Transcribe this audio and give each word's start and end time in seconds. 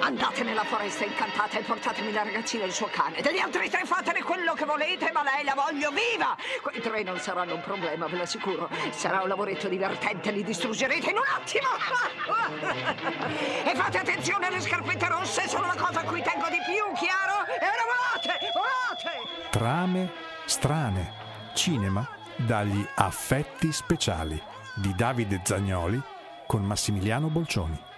Andate 0.00 0.42
nella 0.42 0.64
foresta 0.64 1.04
incantata 1.04 1.58
e 1.58 1.62
portatemi 1.62 2.10
la 2.12 2.22
ragazzina 2.22 2.64
e 2.64 2.68
il 2.68 2.72
suo 2.72 2.88
cane. 2.90 3.20
Degli 3.20 3.38
altri 3.38 3.68
tre 3.68 3.84
fatene 3.84 4.22
quello 4.22 4.54
che 4.54 4.64
volete, 4.64 5.10
ma 5.12 5.22
lei 5.22 5.44
la 5.44 5.52
voglio 5.54 5.90
viva! 5.90 6.34
Quei 6.62 6.80
tre 6.80 7.02
non 7.02 7.18
saranno 7.18 7.54
un 7.54 7.60
problema, 7.60 8.06
ve 8.06 8.16
lo 8.16 8.22
assicuro. 8.22 8.70
Sarà 8.90 9.20
un 9.20 9.28
lavoretto 9.28 9.68
divertente, 9.68 10.30
li 10.30 10.42
distruggerete 10.42 11.10
in 11.10 11.16
un 11.16 11.24
attimo! 11.34 11.68
e 13.64 13.74
fate 13.74 13.98
attenzione 13.98 14.46
alle 14.46 14.60
scarpette 14.60 15.06
rosse, 15.08 15.46
sono 15.48 15.66
la 15.66 15.76
cosa 15.76 16.00
a 16.00 16.04
cui 16.04 16.22
tengo 16.22 16.48
di 16.48 16.60
più, 16.64 16.82
chiaro? 16.94 17.44
E 17.46 17.66
ora 17.66 17.84
volate! 17.86 18.38
Volate! 18.54 19.48
Trame 19.50 20.10
strane. 20.46 21.12
Cinema 21.52 22.08
dagli 22.36 22.86
affetti 22.94 23.70
speciali 23.72 24.40
di 24.74 24.94
Davide 24.94 25.40
Zagnoli 25.44 26.00
con 26.46 26.64
Massimiliano 26.64 27.28
Bolcioni. 27.28 27.88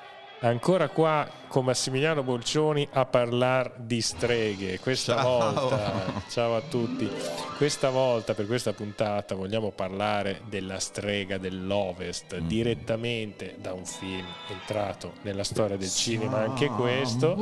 Ancora 0.45 0.88
qua 0.88 1.29
con 1.46 1.64
Massimiliano 1.64 2.24
Bolcioni 2.24 2.88
a 2.92 3.04
parlare 3.04 3.74
di 3.77 4.01
streghe. 4.01 4.80
Questa 4.80 5.15
ciao. 5.15 5.52
volta, 5.52 6.23
ciao 6.30 6.56
a 6.56 6.60
tutti. 6.62 7.09
Questa 7.56 7.91
volta 7.91 8.34
per 8.34 8.46
questa 8.46 8.73
puntata 8.73 9.37
vogliamo 9.37 9.70
parlare 9.70 10.41
della 10.48 10.80
strega 10.80 11.38
dell'Ovest 11.38 12.41
mm. 12.41 12.46
direttamente 12.48 13.55
da 13.60 13.73
un 13.73 13.84
film 13.84 14.27
entrato 14.48 15.12
nella 15.23 15.45
storia 15.45 15.77
del 15.77 15.91
cinema, 15.91 16.38
anche 16.38 16.66
questo. 16.66 17.37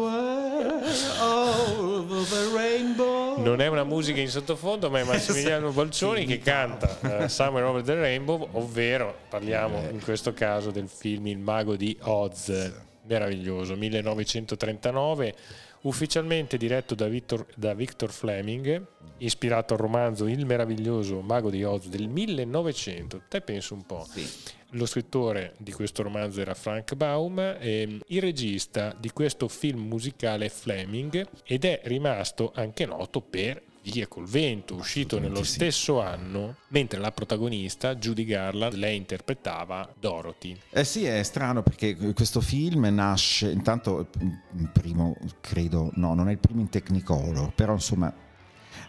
Non 3.38 3.60
è 3.62 3.66
una 3.68 3.84
musica 3.84 4.20
in 4.20 4.28
sottofondo, 4.28 4.90
ma 4.90 5.00
è 5.00 5.04
Massimiliano 5.04 5.70
Bolcioni 5.70 6.26
che 6.26 6.40
canta 6.40 6.98
uh, 7.00 7.28
Somewhere 7.28 7.66
Over 7.66 7.82
the 7.82 7.94
Rainbow, 7.94 8.46
ovvero 8.52 9.14
parliamo 9.30 9.88
in 9.88 10.02
questo 10.02 10.34
caso 10.34 10.70
del 10.70 10.88
film 10.88 11.28
Il 11.28 11.38
mago 11.38 11.76
di 11.76 11.96
Oz 12.02 12.88
meraviglioso, 13.06 13.76
1939, 13.76 15.34
ufficialmente 15.82 16.56
diretto 16.56 16.94
da 16.94 17.06
Victor, 17.08 17.46
da 17.56 17.74
Victor, 17.74 18.10
Fleming, 18.10 18.84
ispirato 19.18 19.74
al 19.74 19.80
romanzo 19.80 20.26
Il 20.26 20.44
meraviglioso 20.46 21.20
mago 21.20 21.50
di 21.50 21.64
Oz 21.64 21.88
del 21.88 22.08
1900. 22.08 23.22
Te 23.28 23.40
penso 23.40 23.74
un 23.74 23.84
po'. 23.84 24.06
Sì. 24.08 24.28
Lo 24.74 24.86
scrittore 24.86 25.54
di 25.58 25.72
questo 25.72 26.02
romanzo 26.02 26.40
era 26.40 26.54
Frank 26.54 26.94
Baum, 26.94 27.38
e 27.58 27.98
il 28.06 28.20
regista 28.20 28.94
di 28.98 29.10
questo 29.10 29.48
film 29.48 29.88
musicale 29.88 30.46
è 30.46 30.48
Fleming 30.48 31.26
ed 31.44 31.64
è 31.64 31.80
rimasto 31.84 32.52
anche 32.54 32.86
noto 32.86 33.20
per 33.20 33.62
Via 33.82 34.06
col 34.06 34.26
vento, 34.26 34.74
uscito 34.74 35.18
nello 35.18 35.42
sì. 35.42 35.52
stesso 35.54 36.02
anno, 36.02 36.56
mentre 36.68 37.00
la 37.00 37.12
protagonista, 37.12 37.94
Judy 37.94 38.24
Garland, 38.24 38.74
lei 38.74 38.96
interpretava 38.96 39.90
Dorothy. 39.98 40.54
Eh 40.68 40.84
sì, 40.84 41.04
è 41.04 41.22
strano 41.22 41.62
perché 41.62 41.96
questo 42.12 42.42
film 42.42 42.86
nasce, 42.92 43.50
intanto 43.50 44.08
il 44.20 44.68
primo, 44.70 45.16
credo, 45.40 45.90
no, 45.94 46.14
non 46.14 46.28
è 46.28 46.32
il 46.32 46.38
primo 46.38 46.60
in 46.60 46.68
Technicolor, 46.68 47.54
però 47.54 47.72
insomma, 47.72 48.12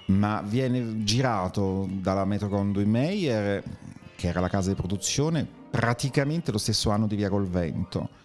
ma 0.08 0.42
viene 0.46 1.04
girato 1.04 1.88
dalla 1.90 2.26
Metro 2.26 2.50
Mayer, 2.62 3.64
che 4.18 4.28
era 4.28 4.42
la 4.42 4.50
casa 4.50 4.70
di 4.70 4.76
produzione, 4.76 5.48
praticamente 5.70 6.52
lo 6.52 6.58
stesso 6.58 6.90
anno 6.90 7.08
di 7.08 7.16
Via 7.16 7.30
col 7.30 7.48
vento 7.48 8.20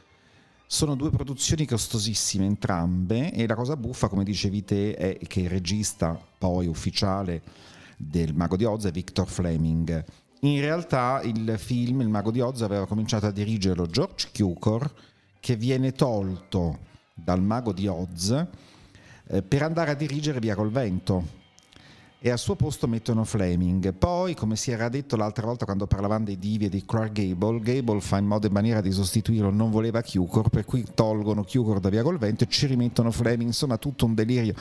sono 0.67 0.97
due 0.97 1.11
produzioni 1.11 1.65
costosissime 1.67 2.45
entrambe 2.45 3.33
e 3.33 3.47
la 3.47 3.55
cosa 3.55 3.77
buffa, 3.77 4.09
come 4.09 4.25
dicevi 4.25 4.65
te, 4.65 4.95
è 4.95 5.19
che 5.27 5.41
il 5.41 5.49
regista 5.49 6.19
poi 6.39 6.67
ufficiale 6.67 7.43
del 7.97 8.35
Mago 8.35 8.57
di 8.57 8.65
Oz 8.65 8.85
è 8.85 8.91
Victor 8.91 9.29
Fleming. 9.29 10.05
In 10.41 10.61
realtà 10.61 11.21
il 11.23 11.55
film 11.57 12.03
Il 12.03 12.09
Mago 12.09 12.31
di 12.31 12.41
Oz 12.41 12.63
aveva 12.63 12.87
cominciato 12.87 13.27
a 13.27 13.31
dirigerlo 13.31 13.87
George 13.87 14.31
Cukor, 14.35 14.93
che 15.41 15.57
viene 15.57 15.93
tolto 15.93 16.79
dal 17.15 17.41
Mago 17.41 17.73
di 17.73 17.87
Oz 17.87 18.47
eh, 19.29 19.43
per 19.43 19.63
andare 19.63 19.93
a 19.93 19.95
dirigere 19.95 20.41
Via 20.41 20.55
col 20.55 20.71
Vento 20.71 21.45
e 22.19 22.31
al 22.31 22.39
suo 22.39 22.57
posto 22.57 22.89
mettono 22.89 23.25
Fleming. 23.25 23.93
Poi, 23.93 24.35
come 24.35 24.57
si 24.57 24.71
era 24.71 24.89
detto 24.89 25.17
l'altra 25.17 25.47
volta 25.47 25.65
quando 25.65 25.87
parlavamo 25.87 26.25
dei 26.25 26.39
divi 26.39 26.65
e 26.65 26.69
di 26.69 26.85
Clark 26.85 27.13
Gable, 27.13 27.61
Gable 27.61 28.01
fa 28.01 28.19
in 28.19 28.27
modo 28.27 28.47
e 28.47 28.51
maniera 28.51 28.81
di 28.81 28.91
sostituirlo, 28.91 29.51
non 29.51 29.71
voleva 29.71 30.03
Cukor, 30.03 30.49
per 30.49 30.65
cui 30.65 30.85
tolgono 30.95 31.45
Cukor 31.45 31.79
da 31.79 31.89
via 31.89 32.03
col 32.03 32.19
vento 32.19 32.45
e 32.45 32.49
ci 32.49 32.67
rimettono 32.67 33.11
Fleming, 33.11 33.49
insomma 33.49 33.77
tutto 33.77 34.07
un 34.07 34.15
delirio. 34.15 34.55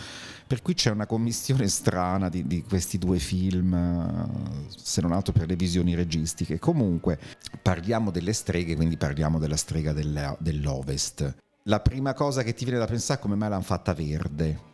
Per 0.46 0.62
cui 0.62 0.74
c'è 0.74 0.91
una 0.91 1.07
commissione 1.07 1.68
strana 1.68 2.30
di, 2.30 2.46
di 2.46 2.62
questi 2.62 2.97
due 2.97 3.18
film, 3.19 4.30
se 4.75 5.01
non 5.01 5.12
altro 5.12 5.34
per 5.34 5.47
le 5.47 5.56
visioni 5.56 5.96
registiche. 5.96 6.59
Comunque, 6.59 7.18
parliamo 7.62 8.12
delle 8.12 8.34
streghe, 8.34 8.75
quindi 8.75 8.97
parliamo 8.97 9.40
della 9.40 9.57
strega 9.57 9.94
dell'Ovest. 9.94 11.35
La 11.63 11.80
prima 11.80 12.13
cosa 12.13 12.44
che 12.44 12.53
ti 12.53 12.63
viene 12.63 12.80
da 12.80 12.85
pensare 12.85 13.19
è 13.19 13.22
come 13.24 13.35
mai 13.35 13.50
l'hanno 13.50 13.63
fatta 13.63 13.94
verde 13.94 14.74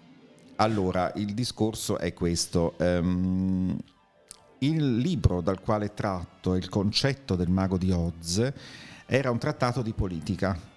allora, 0.62 1.12
il 1.16 1.34
discorso 1.34 1.98
è 1.98 2.14
questo. 2.14 2.76
Um, 2.78 3.78
il 4.60 4.98
libro 4.98 5.42
dal 5.42 5.60
quale 5.60 5.94
tratto 5.96 6.54
il 6.54 6.70
concetto 6.70 7.36
del 7.36 7.50
mago 7.50 7.78
di 7.78 7.92
Oz 7.92 8.54
era 9.08 9.32
un 9.32 9.40
trattato 9.40 9.82
di 9.82 9.92
politica. 9.92 10.70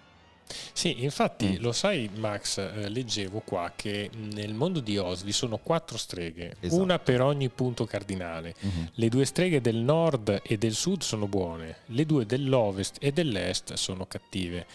Sì, 0.72 1.04
infatti 1.04 1.56
mm. 1.58 1.62
lo 1.62 1.72
sai 1.72 2.10
Max, 2.16 2.58
eh, 2.58 2.88
leggevo 2.88 3.40
qua 3.40 3.72
che 3.74 4.10
nel 4.32 4.54
mondo 4.54 4.80
di 4.80 4.96
Oz 4.98 5.22
vi 5.22 5.32
sono 5.32 5.58
quattro 5.58 5.96
streghe, 5.96 6.56
esatto. 6.60 6.82
una 6.82 6.98
per 6.98 7.20
ogni 7.20 7.48
punto 7.48 7.84
cardinale. 7.84 8.54
Mm-hmm. 8.64 8.84
Le 8.92 9.08
due 9.08 9.24
streghe 9.24 9.60
del 9.60 9.76
nord 9.76 10.40
e 10.44 10.56
del 10.58 10.74
sud 10.74 11.02
sono 11.02 11.26
buone, 11.26 11.78
le 11.86 12.06
due 12.06 12.26
dell'ovest 12.26 12.96
e 13.00 13.12
dell'est 13.12 13.74
sono 13.74 14.06
cattive. 14.06 14.66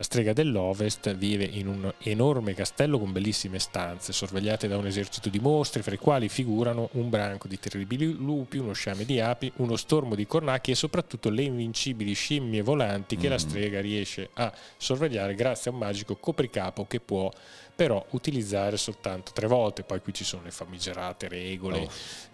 La 0.00 0.04
strega 0.04 0.32
dell'Ovest 0.32 1.12
vive 1.16 1.42
in 1.42 1.66
un 1.66 1.92
enorme 2.04 2.54
castello 2.54 3.00
con 3.00 3.10
bellissime 3.10 3.58
stanze, 3.58 4.12
sorvegliate 4.12 4.68
da 4.68 4.76
un 4.76 4.86
esercito 4.86 5.28
di 5.28 5.40
mostri, 5.40 5.82
fra 5.82 5.92
i 5.92 5.98
quali 5.98 6.28
figurano 6.28 6.90
un 6.92 7.10
branco 7.10 7.48
di 7.48 7.58
terribili 7.58 8.12
lupi, 8.12 8.58
uno 8.58 8.74
sciame 8.74 9.04
di 9.04 9.18
api, 9.18 9.50
uno 9.56 9.74
stormo 9.74 10.14
di 10.14 10.24
cornacchi 10.24 10.70
e 10.70 10.76
soprattutto 10.76 11.30
le 11.30 11.42
invincibili 11.42 12.12
scimmie 12.12 12.62
volanti 12.62 13.16
che 13.16 13.26
mm. 13.26 13.30
la 13.30 13.38
strega 13.38 13.80
riesce 13.80 14.30
a 14.34 14.52
sorvegliare 14.76 15.34
grazie 15.34 15.72
a 15.72 15.74
un 15.74 15.80
magico 15.80 16.14
copricapo 16.14 16.86
che 16.86 17.00
può 17.00 17.28
però 17.78 18.04
utilizzare 18.10 18.76
soltanto 18.76 19.30
tre 19.32 19.46
volte. 19.46 19.84
Poi 19.84 20.00
qui 20.02 20.12
ci 20.12 20.24
sono 20.24 20.42
le 20.42 20.50
famigerate 20.50 21.28
regole 21.28 21.82
oh, 21.82 21.90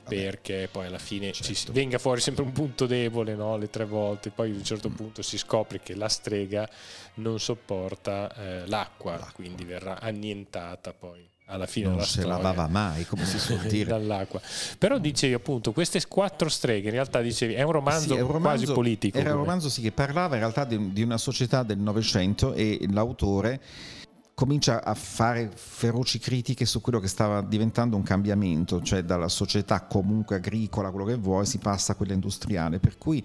perché 0.09 0.71
poi 0.72 0.87
alla 0.87 0.97
fine 0.97 1.32
certo. 1.32 1.53
ci 1.53 1.71
venga 1.71 1.99
fuori 1.99 2.22
sempre 2.22 2.44
un 2.44 2.53
punto 2.53 2.87
debole, 2.87 3.34
no? 3.34 3.59
le 3.59 3.69
tre 3.69 3.84
volte. 3.84 4.31
Poi 4.31 4.53
a 4.53 4.55
un 4.55 4.65
certo 4.65 4.88
mm. 4.88 4.94
punto 4.94 5.21
si 5.21 5.37
scopre 5.37 5.81
che 5.81 5.94
la 5.94 6.09
strega 6.09 6.66
non 7.16 7.38
sopporta 7.38 8.34
eh, 8.34 8.66
l'acqua, 8.69 9.12
l'acqua, 9.12 9.32
quindi 9.34 9.65
verrà 9.65 10.00
annientata 10.00 10.94
poi 10.94 11.28
alla 11.49 11.66
fine 11.66 11.88
non 11.88 12.03
se 12.06 12.25
lavava 12.25 12.66
mai 12.69 13.05
come 13.05 13.26
si 13.26 13.38
suol 13.38 13.61
dire 13.69 13.91
dall'acqua 13.91 14.41
però 14.78 14.97
dicevi 14.97 15.34
appunto 15.34 15.72
queste 15.72 16.00
quattro 16.09 16.49
streghe 16.49 16.87
in 16.87 16.94
realtà 16.94 17.21
dicevi 17.21 17.53
è 17.53 17.61
un 17.61 17.72
romanzo, 17.72 18.15
sì, 18.15 18.19
è 18.19 18.22
un 18.22 18.32
romanzo 18.32 18.65
quasi 18.65 18.72
politico 18.72 19.19
era 19.19 19.32
un 19.32 19.41
romanzo 19.41 19.69
sì, 19.69 19.82
che 19.82 19.93
parlava 19.93 20.37
in 20.37 20.41
realtà 20.41 20.65
di, 20.65 20.94
di 20.94 21.03
una 21.03 21.19
società 21.19 21.62
del 21.62 21.76
Novecento 21.76 22.55
e 22.55 22.87
l'autore 22.91 23.61
comincia 24.34 24.83
a 24.83 24.95
fare 24.95 25.50
feroci 25.55 26.19
critiche 26.19 26.67
su 26.67 26.81
quello 26.81 26.99
che 26.99 27.09
stava 27.09 27.41
diventando 27.41 27.97
un 27.97 28.03
cambiamento, 28.03 28.83
cioè 28.83 29.03
dalla 29.03 29.28
società 29.28 29.83
comunque 29.83 30.37
agricola, 30.37 30.91
quello 30.91 31.06
che 31.06 31.17
vuoi, 31.17 31.47
si 31.47 31.59
passa 31.59 31.93
a 31.93 31.95
quella 31.95 32.15
industriale. 32.15 32.81
Per 32.81 32.99
cui 32.99 33.25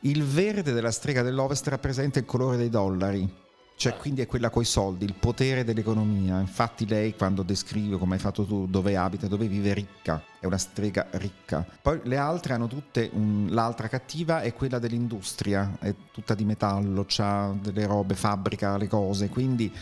il 0.00 0.22
verde 0.22 0.72
della 0.72 0.90
strega 0.90 1.22
dell'Ovest 1.22 1.66
rappresenta 1.68 2.18
il 2.18 2.26
colore 2.26 2.58
dei 2.58 2.68
dollari, 2.68 3.42
cioè 3.76 3.96
quindi 3.96 4.20
è 4.20 4.26
quella 4.26 4.50
coi 4.50 4.66
soldi, 4.66 5.06
il 5.06 5.14
potere 5.14 5.64
dell'economia. 5.64 6.38
Infatti 6.40 6.86
lei 6.86 7.16
quando 7.16 7.42
descrive 7.42 7.96
come 7.96 8.14
hai 8.14 8.20
fatto 8.20 8.44
tu 8.44 8.66
dove 8.66 8.96
abita, 8.96 9.26
dove 9.26 9.48
vive 9.48 9.72
ricca, 9.72 10.22
è 10.38 10.44
una 10.44 10.58
strega 10.58 11.06
ricca. 11.12 11.66
Poi 11.80 12.00
le 12.04 12.18
altre 12.18 12.52
hanno 12.52 12.66
tutte, 12.66 13.08
un, 13.14 13.48
l'altra 13.50 13.88
cattiva 13.88 14.42
è 14.42 14.52
quella 14.52 14.78
dell'industria, 14.78 15.78
è 15.80 15.94
tutta 16.12 16.34
di 16.34 16.44
metallo, 16.44 17.06
ha 17.16 17.54
delle 17.58 17.86
robe, 17.86 18.14
fabbrica 18.14 18.76
le 18.76 18.88
cose, 18.88 19.30
quindi 19.30 19.72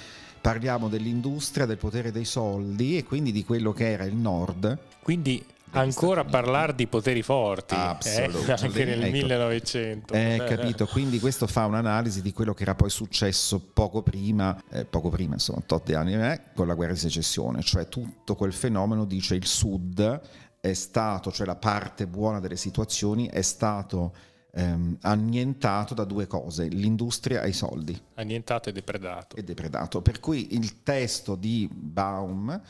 parliamo 0.42 0.88
dell'industria, 0.88 1.66
del 1.66 1.78
potere 1.78 2.11
dei 2.11 2.25
soldi 2.25 2.99
e 2.99 3.05
quindi 3.05 3.31
di 3.31 3.44
quello 3.44 3.72
che 3.72 3.90
era 3.90 4.05
il 4.05 4.16
nord. 4.16 4.76
Quindi 5.00 5.43
ancora 5.75 6.25
parlare 6.25 6.75
di 6.75 6.87
poteri 6.87 7.22
forti 7.22 7.75
eh? 7.75 7.78
anche 8.52 8.84
nel 8.84 9.02
ecco. 9.05 9.12
1900 9.12 10.12
eh, 10.12 10.44
capito 10.46 10.87
quindi 10.87 11.19
questo 11.19 11.46
fa 11.46 11.64
un'analisi 11.64 12.20
di 12.20 12.31
quello 12.32 12.52
che 12.52 12.64
era 12.64 12.75
poi 12.75 12.90
successo 12.90 13.58
poco 13.72 14.02
prima 14.02 14.55
eh, 14.70 14.84
poco 14.84 15.08
prima 15.08 15.32
insomma 15.32 15.62
8 15.66 15.96
anni 15.96 16.14
eh, 16.14 16.40
con 16.55 16.66
la 16.66 16.75
guerra 16.75 16.93
di 16.93 16.99
secessione 16.99 17.62
cioè 17.62 17.88
tutto 17.88 18.34
quel 18.34 18.52
fenomeno 18.52 19.06
dice 19.06 19.34
il 19.34 19.46
sud 19.46 20.20
è 20.61 20.72
stato 20.75 21.32
cioè 21.32 21.46
la 21.46 21.56
parte 21.56 22.06
buona 22.06 22.38
delle 22.38 22.56
situazioni 22.56 23.28
è 23.28 23.40
stato 23.40 24.12
ehm, 24.52 24.99
annientato 25.00 25.94
da 25.94 26.04
due 26.04 26.26
cose, 26.26 26.66
l'industria 26.69 27.43
e 27.43 27.49
i 27.49 27.52
soldi. 27.52 27.99
Annientato 28.14 28.69
e 28.69 28.72
depredato. 28.72 29.37
E 29.37 29.43
depredato. 29.43 30.02
Per 30.02 30.20
cui 30.20 30.54
il 30.54 30.82
testo 30.82 31.34
di 31.34 31.69
Baum 31.72 32.60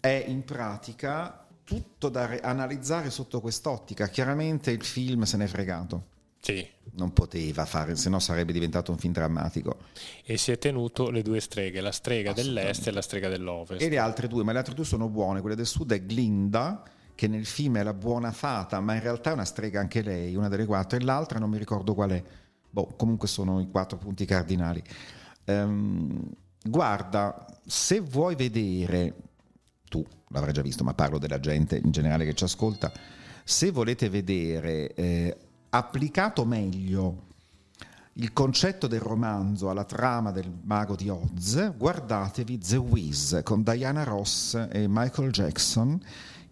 è 0.00 0.24
in 0.26 0.44
pratica 0.44 1.46
tutto 1.64 2.08
da 2.08 2.26
re- 2.26 2.40
analizzare 2.40 3.10
sotto 3.10 3.40
quest'ottica. 3.40 4.08
Chiaramente 4.08 4.70
il 4.70 4.84
film 4.84 5.22
se 5.22 5.36
n'è 5.36 5.46
fregato. 5.46 6.10
Sì. 6.40 6.66
Non 6.94 7.12
poteva 7.12 7.64
fare, 7.64 7.94
se 7.94 8.08
no 8.08 8.18
sarebbe 8.18 8.52
diventato 8.52 8.90
un 8.90 8.98
film 8.98 9.12
drammatico. 9.12 9.76
E 10.24 10.36
si 10.36 10.50
è 10.50 10.58
tenuto 10.58 11.08
le 11.10 11.22
due 11.22 11.38
streghe, 11.38 11.80
la 11.80 11.92
strega 11.92 12.32
dell'est 12.32 12.88
e 12.88 12.90
la 12.90 13.00
strega 13.00 13.28
dell'ovest. 13.28 13.80
E 13.80 13.88
le 13.88 13.98
altre 13.98 14.26
due, 14.26 14.42
ma 14.42 14.50
le 14.50 14.58
altre 14.58 14.74
due 14.74 14.84
sono 14.84 15.08
buone. 15.08 15.40
Quella 15.40 15.54
del 15.54 15.66
sud 15.66 15.92
è 15.92 16.04
Glinda, 16.04 16.82
che 17.14 17.28
nel 17.28 17.46
film 17.46 17.78
è 17.78 17.82
la 17.82 17.94
buona 17.94 18.32
fata, 18.32 18.80
ma 18.80 18.94
in 18.94 19.00
realtà 19.00 19.30
è 19.30 19.32
una 19.34 19.44
strega 19.44 19.80
anche 19.80 20.02
lei, 20.02 20.34
una 20.34 20.48
delle 20.48 20.66
quattro, 20.66 20.98
e 20.98 21.02
l'altra 21.02 21.38
non 21.38 21.50
mi 21.50 21.58
ricordo 21.58 21.94
qual 21.94 22.10
è. 22.10 22.22
Boh, 22.70 22.94
comunque 22.96 23.28
sono 23.28 23.60
i 23.60 23.68
quattro 23.70 23.98
punti 23.98 24.24
cardinali. 24.24 24.82
Um, 25.44 26.28
guarda, 26.64 27.46
se 27.66 28.00
vuoi 28.00 28.34
vedere, 28.34 29.14
tu 29.88 30.04
l'avrai 30.28 30.52
già 30.52 30.62
visto, 30.62 30.84
ma 30.84 30.94
parlo 30.94 31.18
della 31.18 31.40
gente 31.40 31.76
in 31.76 31.90
generale 31.90 32.24
che 32.24 32.34
ci 32.34 32.44
ascolta, 32.44 32.90
se 33.44 33.70
volete 33.70 34.08
vedere 34.08 34.94
eh, 34.94 35.36
applicato 35.70 36.44
meglio 36.44 37.30
il 38.14 38.32
concetto 38.32 38.86
del 38.86 39.00
romanzo 39.00 39.70
alla 39.70 39.84
trama 39.84 40.32
del 40.32 40.50
mago 40.64 40.94
di 40.94 41.08
Oz, 41.08 41.72
guardatevi 41.76 42.58
The 42.58 42.76
Wiz 42.76 43.40
con 43.42 43.62
Diana 43.62 44.04
Ross 44.04 44.54
e 44.70 44.86
Michael 44.86 45.30
Jackson, 45.30 45.98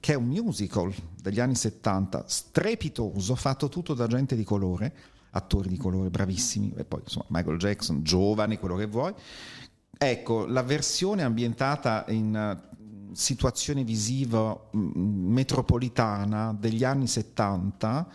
che 0.00 0.14
è 0.14 0.17
un 0.17 0.26
musical 0.26 0.93
degli 1.20 1.38
anni 1.41 1.55
70 1.55 2.25
strepitoso, 2.26 3.35
fatto 3.35 3.69
tutto 3.69 3.94
da 3.94 4.06
gente 4.06 4.35
di 4.35 4.44
colore, 4.44 4.93
attori 5.31 5.69
di 5.69 5.76
colore 5.76 6.11
bravissimi, 6.11 6.73
e 6.76 6.85
poi 6.85 7.00
insomma 7.05 7.26
Michael 7.29 7.58
Jackson, 7.58 8.02
giovane, 8.02 8.58
quello 8.58 8.76
che 8.76 8.87
vuoi. 8.87 9.14
Ecco, 9.97 10.47
la 10.47 10.62
versione 10.62 11.23
ambientata 11.23 12.06
in 12.08 12.35
uh, 12.35 13.14
situazione 13.14 13.85
visiva 13.85 14.58
mm, 14.75 15.32
metropolitana 15.32 16.56
degli 16.58 16.85
anni 16.85 17.06
70 17.06 18.08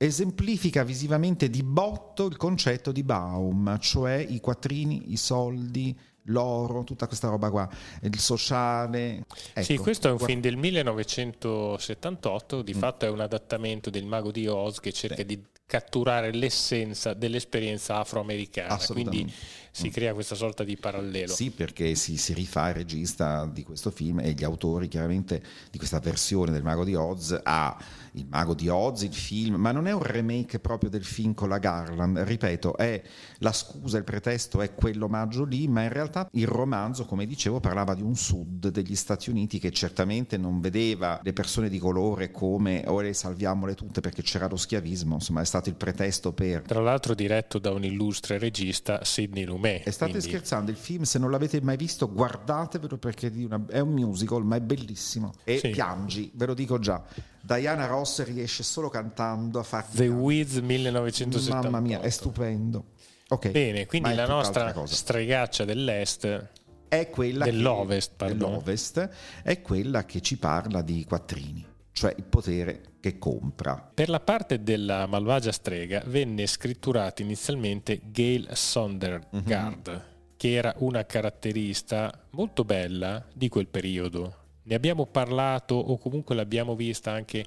esemplifica 0.00 0.84
visivamente 0.84 1.50
di 1.50 1.64
botto 1.64 2.26
il 2.26 2.36
concetto 2.36 2.92
di 2.92 3.02
Baum, 3.02 3.78
cioè 3.80 4.14
i 4.16 4.38
quattrini, 4.38 5.10
i 5.10 5.16
soldi, 5.16 5.98
l'oro, 6.28 6.84
tutta 6.84 7.06
questa 7.06 7.28
roba 7.28 7.50
qua, 7.50 7.68
il 8.02 8.18
sociale. 8.18 9.26
Ecco, 9.52 9.62
sì, 9.62 9.76
questo 9.76 10.08
è 10.08 10.10
un 10.10 10.18
film 10.18 10.40
del 10.40 10.56
1978, 10.56 12.62
di 12.62 12.72
mm. 12.74 12.78
fatto 12.78 13.04
è 13.04 13.10
un 13.10 13.20
adattamento 13.20 13.90
del 13.90 14.06
Mago 14.06 14.30
di 14.30 14.46
Oz 14.46 14.80
che 14.80 14.92
cerca 14.92 15.16
sì. 15.16 15.26
di 15.26 15.44
catturare 15.68 16.32
l'essenza 16.32 17.12
dell'esperienza 17.12 17.98
afroamericana, 17.98 18.78
quindi 18.86 19.30
si 19.70 19.88
mm. 19.88 19.90
crea 19.90 20.14
questa 20.14 20.34
sorta 20.34 20.64
di 20.64 20.78
parallelo. 20.78 21.34
Sì, 21.34 21.50
perché 21.50 21.94
si, 21.94 22.16
si, 22.16 22.32
rifà 22.32 22.70
il 22.70 22.74
regista 22.74 23.44
di 23.44 23.64
questo 23.64 23.90
film 23.90 24.20
e 24.20 24.32
gli 24.32 24.44
autori 24.44 24.88
chiaramente 24.88 25.42
di 25.70 25.76
questa 25.76 26.00
versione 26.00 26.52
del 26.52 26.62
Mago 26.62 26.84
di 26.84 26.94
Oz 26.94 27.38
a 27.42 27.76
il 28.18 28.26
Mago 28.28 28.54
di 28.54 28.68
Oz, 28.68 29.02
il 29.02 29.14
film, 29.14 29.56
ma 29.56 29.72
non 29.72 29.86
è 29.86 29.92
un 29.92 30.02
remake 30.02 30.58
proprio 30.58 30.90
del 30.90 31.04
film 31.04 31.34
con 31.34 31.48
la 31.48 31.58
Garland, 31.58 32.18
ripeto, 32.18 32.76
è 32.76 33.02
la 33.38 33.52
scusa, 33.52 33.98
il 33.98 34.04
pretesto 34.04 34.60
è 34.60 34.74
quell'omaggio 34.74 35.44
lì, 35.44 35.68
ma 35.68 35.82
in 35.82 35.92
realtà 35.92 36.28
il 36.32 36.46
romanzo, 36.46 37.04
come 37.04 37.26
dicevo, 37.26 37.60
parlava 37.60 37.94
di 37.94 38.02
un 38.02 38.16
sud 38.16 38.68
degli 38.68 38.96
Stati 38.96 39.30
Uniti 39.30 39.58
che 39.58 39.70
certamente 39.70 40.36
non 40.36 40.60
vedeva 40.60 41.20
le 41.22 41.32
persone 41.32 41.68
di 41.68 41.78
colore 41.78 42.30
come 42.30 42.84
ora 42.86 43.06
le 43.06 43.14
salviamole 43.14 43.74
tutte 43.74 44.00
perché 44.00 44.22
c'era 44.22 44.48
lo 44.48 44.56
schiavismo, 44.56 45.14
insomma 45.14 45.40
è 45.40 45.44
stato 45.44 45.68
il 45.68 45.74
pretesto 45.74 46.32
per... 46.32 46.62
Tra 46.62 46.80
l'altro 46.80 47.14
diretto 47.14 47.58
da 47.58 47.72
un 47.72 47.84
illustre 47.84 48.38
regista, 48.38 49.04
Sidney 49.04 49.44
Lumet. 49.44 49.86
E 49.86 49.90
state 49.90 50.12
quindi... 50.12 50.28
scherzando, 50.28 50.70
il 50.70 50.76
film 50.76 51.02
se 51.02 51.18
non 51.18 51.30
l'avete 51.30 51.60
mai 51.60 51.76
visto 51.76 52.10
guardatevelo 52.12 52.98
perché 52.98 53.32
è 53.68 53.80
un 53.80 53.92
musical 53.92 54.44
ma 54.44 54.56
è 54.56 54.60
bellissimo 54.60 55.32
e 55.44 55.58
sì. 55.58 55.70
piangi, 55.70 56.30
ve 56.34 56.46
lo 56.46 56.54
dico 56.54 56.78
già. 56.78 57.02
Diana 57.40 57.86
Ross 57.86 58.07
riesce 58.18 58.62
solo 58.62 58.88
cantando 58.88 59.58
a 59.58 59.62
fare 59.62 59.86
The 59.92 60.08
Wiz 60.08 60.56
1978 60.56 61.70
mamma 61.70 61.80
mia 61.80 62.00
è 62.00 62.10
stupendo 62.10 62.92
okay. 63.28 63.50
bene 63.52 63.86
quindi 63.86 64.14
la 64.14 64.26
nostra 64.26 64.74
stregaccia 64.86 65.64
dell'est 65.64 66.50
è 66.88 67.10
quella 67.10 67.44
dell'ovest, 67.44 68.16
che, 68.16 68.26
dell'ovest 68.26 69.08
è 69.42 69.60
quella 69.60 70.04
che 70.04 70.20
ci 70.20 70.38
parla 70.38 70.82
di 70.82 71.04
quattrini 71.04 71.66
cioè 71.98 72.14
il 72.16 72.24
potere 72.24 72.82
che 73.00 73.18
compra. 73.18 73.90
Per 73.92 74.08
la 74.08 74.20
parte 74.20 74.62
della 74.62 75.06
malvagia 75.06 75.50
strega 75.50 76.00
venne 76.06 76.46
scritturata 76.46 77.22
inizialmente 77.22 78.00
Gail 78.04 78.48
Sondergaard, 78.52 79.90
mm-hmm. 79.90 80.00
che 80.36 80.52
era 80.52 80.72
una 80.78 81.04
caratterista 81.04 82.26
molto 82.30 82.64
bella 82.64 83.26
di 83.34 83.48
quel 83.48 83.66
periodo 83.66 84.46
ne 84.68 84.74
abbiamo 84.74 85.06
parlato 85.06 85.74
o 85.74 85.96
comunque 85.96 86.34
l'abbiamo 86.34 86.76
vista 86.76 87.10
anche 87.10 87.44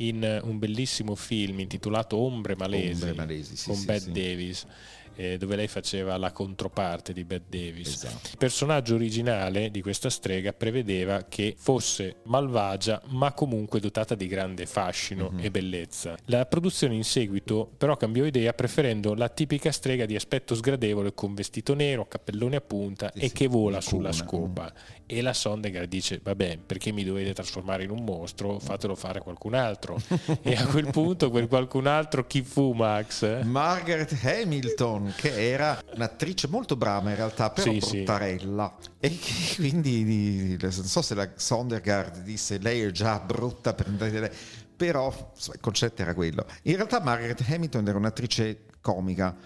in 0.00 0.40
un 0.44 0.58
bellissimo 0.58 1.14
film 1.14 1.60
intitolato 1.60 2.16
Ombre 2.16 2.56
Malesi, 2.56 3.02
Ombre 3.02 3.14
Malesi 3.14 3.56
sì, 3.56 3.66
con 3.66 3.76
sì, 3.76 3.84
Bette 3.86 4.00
sì. 4.00 4.12
Davis 4.12 4.66
eh, 5.14 5.36
dove 5.38 5.56
lei 5.56 5.68
faceva 5.68 6.16
la 6.16 6.32
controparte 6.32 7.12
di 7.12 7.24
Bette 7.24 7.58
Davis. 7.58 7.88
Esatto. 7.88 8.28
Il 8.32 8.38
personaggio 8.38 8.94
originale 8.94 9.70
di 9.70 9.82
questa 9.82 10.10
strega 10.10 10.52
prevedeva 10.52 11.24
che 11.28 11.54
fosse 11.58 12.16
malvagia 12.24 13.00
ma 13.08 13.32
comunque 13.32 13.80
dotata 13.80 14.14
di 14.14 14.26
grande 14.26 14.66
fascino 14.66 15.30
mm-hmm. 15.30 15.44
e 15.44 15.50
bellezza. 15.50 16.16
La 16.26 16.46
produzione 16.46 16.94
in 16.94 17.04
seguito 17.04 17.70
però 17.76 17.96
cambiò 17.96 18.24
idea 18.24 18.52
preferendo 18.52 19.14
la 19.14 19.28
tipica 19.28 19.72
strega 19.72 20.06
di 20.06 20.16
aspetto 20.16 20.54
sgradevole 20.54 21.14
con 21.14 21.34
vestito 21.34 21.74
nero, 21.74 22.06
cappellone 22.06 22.56
a 22.56 22.60
punta 22.60 23.10
sì, 23.12 23.20
e 23.20 23.28
sì, 23.28 23.34
che 23.34 23.46
vola 23.46 23.80
sulla 23.80 24.12
scopa. 24.12 24.72
Mm. 24.72 24.98
E 25.06 25.22
la 25.22 25.32
Sondegar 25.32 25.86
dice, 25.86 26.20
vabbè, 26.22 26.58
perché 26.64 26.92
mi 26.92 27.02
dovete 27.02 27.32
trasformare 27.32 27.82
in 27.82 27.90
un 27.90 28.04
mostro? 28.04 28.60
Fatelo 28.60 28.94
fare 28.94 29.20
qualcun 29.20 29.54
altro. 29.54 30.00
e 30.42 30.54
a 30.54 30.66
quel 30.66 30.90
punto 30.90 31.30
quel 31.30 31.48
qualcun 31.48 31.86
altro 31.86 32.26
chi 32.26 32.42
fu 32.42 32.72
Max? 32.72 33.42
Margaret 33.42 34.16
Hamilton 34.22 34.99
che 35.16 35.50
era 35.50 35.80
un'attrice 35.94 36.48
molto 36.48 36.76
brava 36.76 37.10
in 37.10 37.16
realtà, 37.16 37.50
però 37.50 37.72
sì, 37.78 37.78
bruttarella. 37.78 38.76
Sì. 38.78 38.88
E 39.00 39.18
quindi 39.56 40.56
non 40.60 40.70
so 40.72 41.02
se 41.02 41.14
la 41.14 41.28
Sondergaard 41.34 42.22
disse 42.22 42.58
lei 42.58 42.82
è 42.82 42.90
già 42.90 43.18
brutta 43.18 43.74
per 43.74 43.86
andare 43.86 44.32
però 44.80 45.14
il 45.52 45.60
concetto 45.60 46.00
era 46.00 46.14
quello. 46.14 46.46
In 46.62 46.76
realtà 46.76 47.00
Margaret 47.02 47.44
Hamilton 47.46 47.86
era 47.86 47.98
un'attrice 47.98 48.62
comica, 48.80 49.36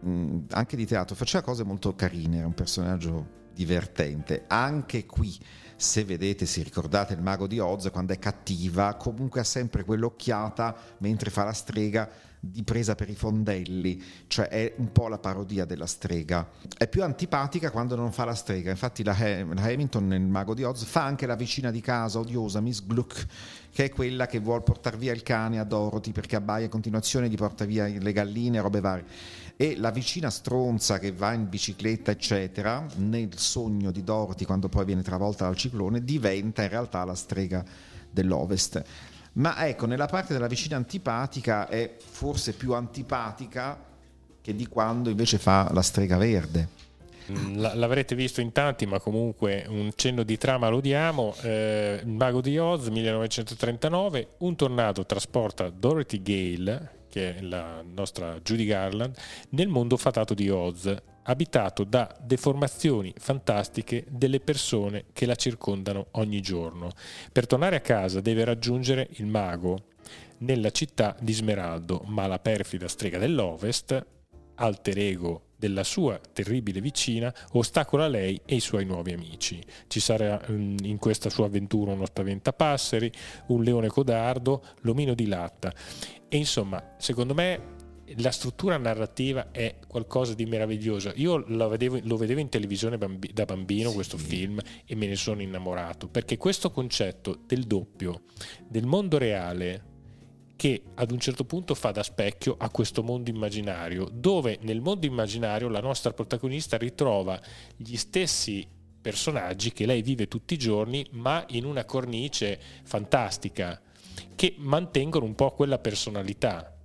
mh, 0.00 0.10
mm, 0.10 0.38
anche 0.52 0.76
di 0.76 0.86
teatro, 0.86 1.14
faceva 1.14 1.44
cose 1.44 1.62
molto 1.62 1.94
carine, 1.94 2.38
era 2.38 2.46
un 2.46 2.54
personaggio 2.54 3.36
divertente. 3.52 4.44
Anche 4.46 5.04
qui, 5.04 5.38
se 5.76 6.04
vedete, 6.04 6.46
se 6.46 6.62
ricordate 6.62 7.12
il 7.12 7.20
mago 7.20 7.46
di 7.46 7.58
Oz, 7.58 7.90
quando 7.92 8.14
è 8.14 8.18
cattiva, 8.18 8.94
comunque 8.94 9.40
ha 9.40 9.44
sempre 9.44 9.84
quell'occhiata 9.84 10.74
mentre 11.00 11.28
fa 11.28 11.44
la 11.44 11.52
strega 11.52 12.08
di 12.40 12.62
presa 12.62 12.94
per 12.94 13.08
i 13.08 13.14
fondelli, 13.14 14.02
cioè 14.26 14.48
è 14.48 14.74
un 14.76 14.92
po' 14.92 15.08
la 15.08 15.18
parodia 15.18 15.64
della 15.64 15.86
strega. 15.86 16.48
È 16.76 16.86
più 16.88 17.02
antipatica 17.02 17.70
quando 17.70 17.96
non 17.96 18.12
fa 18.12 18.24
la 18.24 18.34
strega, 18.34 18.70
infatti 18.70 19.02
la, 19.02 19.16
Hamilton 19.16 20.06
nel 20.06 20.20
Mago 20.20 20.54
di 20.54 20.62
Oz 20.62 20.84
fa 20.84 21.04
anche 21.04 21.26
la 21.26 21.34
vicina 21.34 21.70
di 21.70 21.80
casa 21.80 22.18
odiosa, 22.18 22.60
Miss 22.60 22.84
Gluck, 22.84 23.26
che 23.72 23.84
è 23.84 23.88
quella 23.90 24.26
che 24.26 24.38
vuole 24.38 24.62
portare 24.62 24.96
via 24.96 25.12
il 25.12 25.22
cane 25.22 25.58
a 25.58 25.64
Dorothy 25.64 26.12
perché 26.12 26.36
abbaia 26.36 26.66
a 26.66 26.70
continuazione, 26.70 27.28
gli 27.28 27.36
porta 27.36 27.64
via 27.64 27.86
le 27.86 28.12
galline, 28.12 28.60
robe 28.60 28.80
varie. 28.80 29.04
E 29.56 29.76
la 29.76 29.90
vicina 29.90 30.30
stronza 30.30 31.00
che 31.00 31.10
va 31.10 31.32
in 31.32 31.48
bicicletta, 31.48 32.12
eccetera, 32.12 32.86
nel 32.96 33.36
sogno 33.36 33.90
di 33.90 34.04
Dorothy, 34.04 34.44
quando 34.44 34.68
poi 34.68 34.84
viene 34.84 35.02
travolta 35.02 35.46
dal 35.46 35.56
ciclone, 35.56 36.04
diventa 36.04 36.62
in 36.62 36.68
realtà 36.68 37.04
la 37.04 37.16
strega 37.16 37.64
dell'Ovest. 38.08 38.84
Ma 39.38 39.66
ecco, 39.66 39.86
nella 39.86 40.06
parte 40.06 40.32
della 40.32 40.48
vicina 40.48 40.76
antipatica 40.76 41.68
è 41.68 41.96
forse 41.96 42.54
più 42.54 42.74
antipatica 42.74 43.86
che 44.40 44.54
di 44.54 44.66
quando 44.66 45.10
invece 45.10 45.38
fa 45.38 45.68
la 45.72 45.82
strega 45.82 46.16
verde. 46.16 46.76
Mm, 47.30 47.58
l'avrete 47.58 48.14
visto 48.14 48.40
in 48.40 48.52
tanti, 48.52 48.86
ma 48.86 48.98
comunque 48.98 49.64
un 49.68 49.90
cenno 49.94 50.22
di 50.22 50.38
trama 50.38 50.68
lo 50.68 50.80
diamo. 50.80 51.34
Eh, 51.42 52.02
Mago 52.04 52.40
di 52.40 52.58
Oz, 52.58 52.88
1939, 52.88 54.28
un 54.38 54.56
tornado 54.56 55.04
trasporta 55.06 55.68
Dorothy 55.68 56.22
Gale, 56.22 56.90
che 57.08 57.36
è 57.36 57.40
la 57.42 57.82
nostra 57.82 58.40
Judy 58.40 58.64
Garland, 58.64 59.14
nel 59.50 59.68
mondo 59.68 59.96
fatato 59.96 60.34
di 60.34 60.48
Oz, 60.48 60.94
abitato 61.28 61.84
da 61.84 62.14
deformazioni 62.20 63.12
fantastiche 63.16 64.04
delle 64.08 64.40
persone 64.40 65.06
che 65.12 65.26
la 65.26 65.34
circondano 65.34 66.08
ogni 66.12 66.40
giorno. 66.40 66.90
Per 67.32 67.46
tornare 67.46 67.76
a 67.76 67.80
casa 67.80 68.20
deve 68.20 68.44
raggiungere 68.44 69.08
il 69.12 69.26
mago 69.26 69.84
nella 70.38 70.70
città 70.70 71.16
di 71.20 71.32
Smeraldo, 71.32 72.02
ma 72.06 72.26
la 72.26 72.38
perfida 72.38 72.88
strega 72.88 73.18
dell'Ovest, 73.18 74.06
alter 74.54 74.98
ego 74.98 75.42
della 75.56 75.84
sua 75.84 76.20
terribile 76.32 76.80
vicina, 76.80 77.34
ostacola 77.52 78.06
lei 78.06 78.40
e 78.44 78.54
i 78.54 78.60
suoi 78.60 78.84
nuovi 78.84 79.12
amici. 79.12 79.60
Ci 79.86 80.00
sarà 80.00 80.40
mm, 80.50 80.76
in 80.82 80.98
questa 80.98 81.28
sua 81.28 81.46
avventura 81.46 81.92
uno 81.92 82.06
spaventapasseri, 82.06 83.12
un 83.48 83.62
leone 83.62 83.88
codardo, 83.88 84.62
l'omino 84.82 85.14
di 85.14 85.26
latta. 85.26 85.74
E 86.28 86.36
insomma, 86.36 86.94
secondo 86.96 87.34
me 87.34 87.76
la 88.16 88.30
struttura 88.30 88.76
narrativa 88.76 89.50
è 89.50 89.76
qualcosa 89.86 90.34
di 90.34 90.46
meraviglioso. 90.46 91.12
Io 91.16 91.44
lo 91.46 91.68
vedevo, 91.68 91.98
lo 92.02 92.16
vedevo 92.16 92.40
in 92.40 92.48
televisione 92.48 92.98
bambi, 92.98 93.30
da 93.32 93.44
bambino, 93.44 93.90
sì. 93.90 93.94
questo 93.94 94.18
film, 94.18 94.58
e 94.84 94.94
me 94.94 95.06
ne 95.06 95.16
sono 95.16 95.42
innamorato, 95.42 96.08
perché 96.08 96.36
questo 96.36 96.70
concetto 96.70 97.40
del 97.46 97.64
doppio, 97.64 98.22
del 98.66 98.86
mondo 98.86 99.18
reale, 99.18 99.96
che 100.56 100.82
ad 100.94 101.12
un 101.12 101.20
certo 101.20 101.44
punto 101.44 101.74
fa 101.74 101.92
da 101.92 102.02
specchio 102.02 102.56
a 102.58 102.68
questo 102.70 103.02
mondo 103.02 103.30
immaginario, 103.30 104.08
dove 104.12 104.58
nel 104.62 104.80
mondo 104.80 105.06
immaginario 105.06 105.68
la 105.68 105.80
nostra 105.80 106.12
protagonista 106.12 106.76
ritrova 106.76 107.40
gli 107.76 107.96
stessi 107.96 108.66
personaggi 109.00 109.72
che 109.72 109.86
lei 109.86 110.02
vive 110.02 110.26
tutti 110.26 110.54
i 110.54 110.58
giorni, 110.58 111.06
ma 111.12 111.44
in 111.50 111.64
una 111.64 111.84
cornice 111.84 112.58
fantastica, 112.82 113.80
che 114.34 114.54
mantengono 114.58 115.24
un 115.24 115.34
po' 115.34 115.52
quella 115.52 115.78
personalità. 115.78 116.77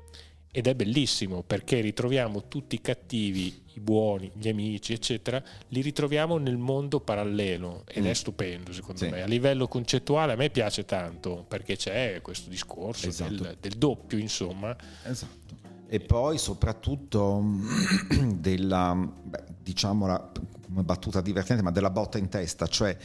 Ed 0.56 0.68
è 0.68 0.76
bellissimo 0.76 1.42
perché 1.42 1.80
ritroviamo 1.80 2.48
tutti 2.48 2.76
i 2.76 2.82
cattivi, 2.82 3.64
i 3.74 3.80
buoni, 3.80 4.32
gli 4.36 4.48
amici, 4.48 4.94
eccetera, 4.94 5.42
li 5.70 5.82
ritroviamo 5.82 6.38
nel 6.38 6.58
mondo 6.58 7.00
parallelo 7.00 7.82
ed 7.88 8.04
mm. 8.04 8.08
è 8.08 8.14
stupendo 8.14 8.72
secondo 8.72 9.00
sì. 9.00 9.10
me. 9.10 9.24
A 9.24 9.26
livello 9.26 9.68
concettuale 9.68 10.34
a 10.34 10.36
me 10.36 10.52
piace 10.52 10.86
tanto 10.86 11.44
perché 11.48 11.76
c'è 11.76 12.20
questo 12.22 12.52
discorso 12.52 13.08
esatto. 13.08 13.34
del, 13.34 13.58
del, 13.60 13.72
doppio, 13.72 14.20
insomma. 14.20 14.78
Esatto. 15.04 15.56
E 15.88 16.00
poi 16.02 16.38
soprattutto 16.38 17.44
della, 18.38 18.94
beh, 18.96 19.44
diciamola 19.60 20.32
come 20.68 20.84
battuta 20.84 21.20
divertente, 21.22 21.64
ma 21.64 21.72
della 21.72 21.90
botta 21.90 22.20
in 22.20 22.30
testa, 22.30 22.68
cioè 22.68 22.96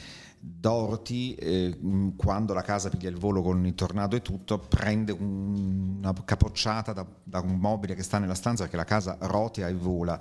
Dorothy, 0.40 1.35
eh, 1.35 1.78
quando 2.16 2.54
la 2.54 2.62
casa 2.62 2.88
piglia 2.88 3.09
il 3.09 3.16
volo 3.16 3.42
con 3.42 3.64
il 3.66 3.75
tornado 3.75 4.16
e 4.16 4.23
tutto, 4.23 4.59
prende 4.59 5.12
un, 5.12 5.97
una 5.99 6.12
capocciata 6.25 6.92
da, 6.92 7.07
da, 7.23 7.40
un 7.40 7.59
mobile 7.59 7.95
che 7.95 8.02
sta 8.02 8.18
nella 8.18 8.35
stanza 8.35 8.62
perché 8.62 8.76
la 8.76 8.85
casa 8.85 9.16
rotea 9.21 9.68
e 9.68 9.75
vola. 9.75 10.21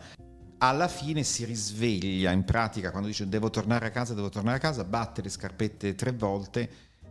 Alla 0.59 0.87
fine 0.87 1.23
si 1.23 1.45
risveglia, 1.45 2.31
in 2.31 2.43
pratica, 2.43 2.89
quando 2.89 3.07
dice 3.07 3.27
devo 3.29 3.49
tornare 3.49 3.85
a 3.85 3.91
casa, 3.91 4.15
devo 4.15 4.29
tornare 4.29 4.57
a 4.57 4.59
casa, 4.59 4.83
batte 4.83 5.21
le 5.21 5.29
scarpette 5.29 5.93
tre 5.93 6.11
volte 6.13 6.69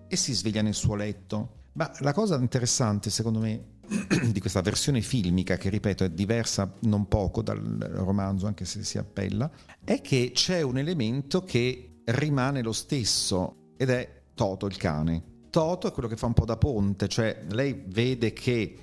e 0.08 0.16
si 0.16 0.32
sveglia 0.32 0.62
nel 0.62 0.74
suo 0.74 0.96
letto. 0.96 1.64
Ma 1.72 1.90
la 2.00 2.12
cosa 2.12 2.36
interessante, 2.36 3.10
secondo 3.10 3.38
me, 3.38 3.74
di 4.32 4.40
questa 4.40 4.62
versione 4.62 5.00
filmica, 5.00 5.56
che 5.56 5.68
ripeto 5.68 6.04
è 6.04 6.10
diversa 6.10 6.72
non 6.80 7.06
poco 7.06 7.42
dal 7.42 7.60
romanzo, 7.60 8.46
anche 8.46 8.64
se 8.64 8.82
si 8.82 8.98
appella, 8.98 9.48
è 9.84 10.00
che 10.00 10.32
c'è 10.34 10.62
un 10.62 10.78
elemento 10.78 11.44
che 11.44 11.95
rimane 12.06 12.62
lo 12.62 12.72
stesso 12.72 13.72
ed 13.76 13.90
è 13.90 14.22
Toto 14.34 14.66
il 14.66 14.76
cane. 14.76 15.34
Toto 15.50 15.88
è 15.88 15.92
quello 15.92 16.08
che 16.08 16.16
fa 16.16 16.26
un 16.26 16.34
po' 16.34 16.44
da 16.44 16.56
ponte, 16.56 17.08
cioè 17.08 17.44
lei 17.50 17.84
vede 17.86 18.32
che 18.32 18.78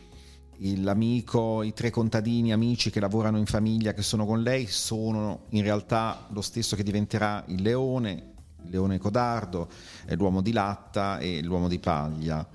l'amico, 0.77 1.61
i 1.61 1.73
tre 1.73 1.89
contadini 1.89 2.51
amici 2.51 2.89
che 2.89 2.99
lavorano 2.99 3.37
in 3.37 3.45
famiglia, 3.45 3.93
che 3.93 4.01
sono 4.01 4.25
con 4.25 4.41
lei, 4.41 4.65
sono 4.67 5.45
in 5.49 5.61
realtà 5.61 6.27
lo 6.31 6.41
stesso 6.41 6.75
che 6.75 6.83
diventerà 6.83 7.43
il 7.47 7.61
leone, 7.61 8.33
il 8.63 8.69
leone 8.69 8.97
codardo, 8.97 9.69
l'uomo 10.09 10.41
di 10.41 10.51
latta 10.51 11.19
e 11.19 11.41
l'uomo 11.43 11.67
di 11.67 11.79
paglia. 11.79 12.47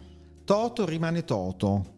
Toto 0.44 0.86
rimane 0.86 1.24
Toto. 1.24 1.96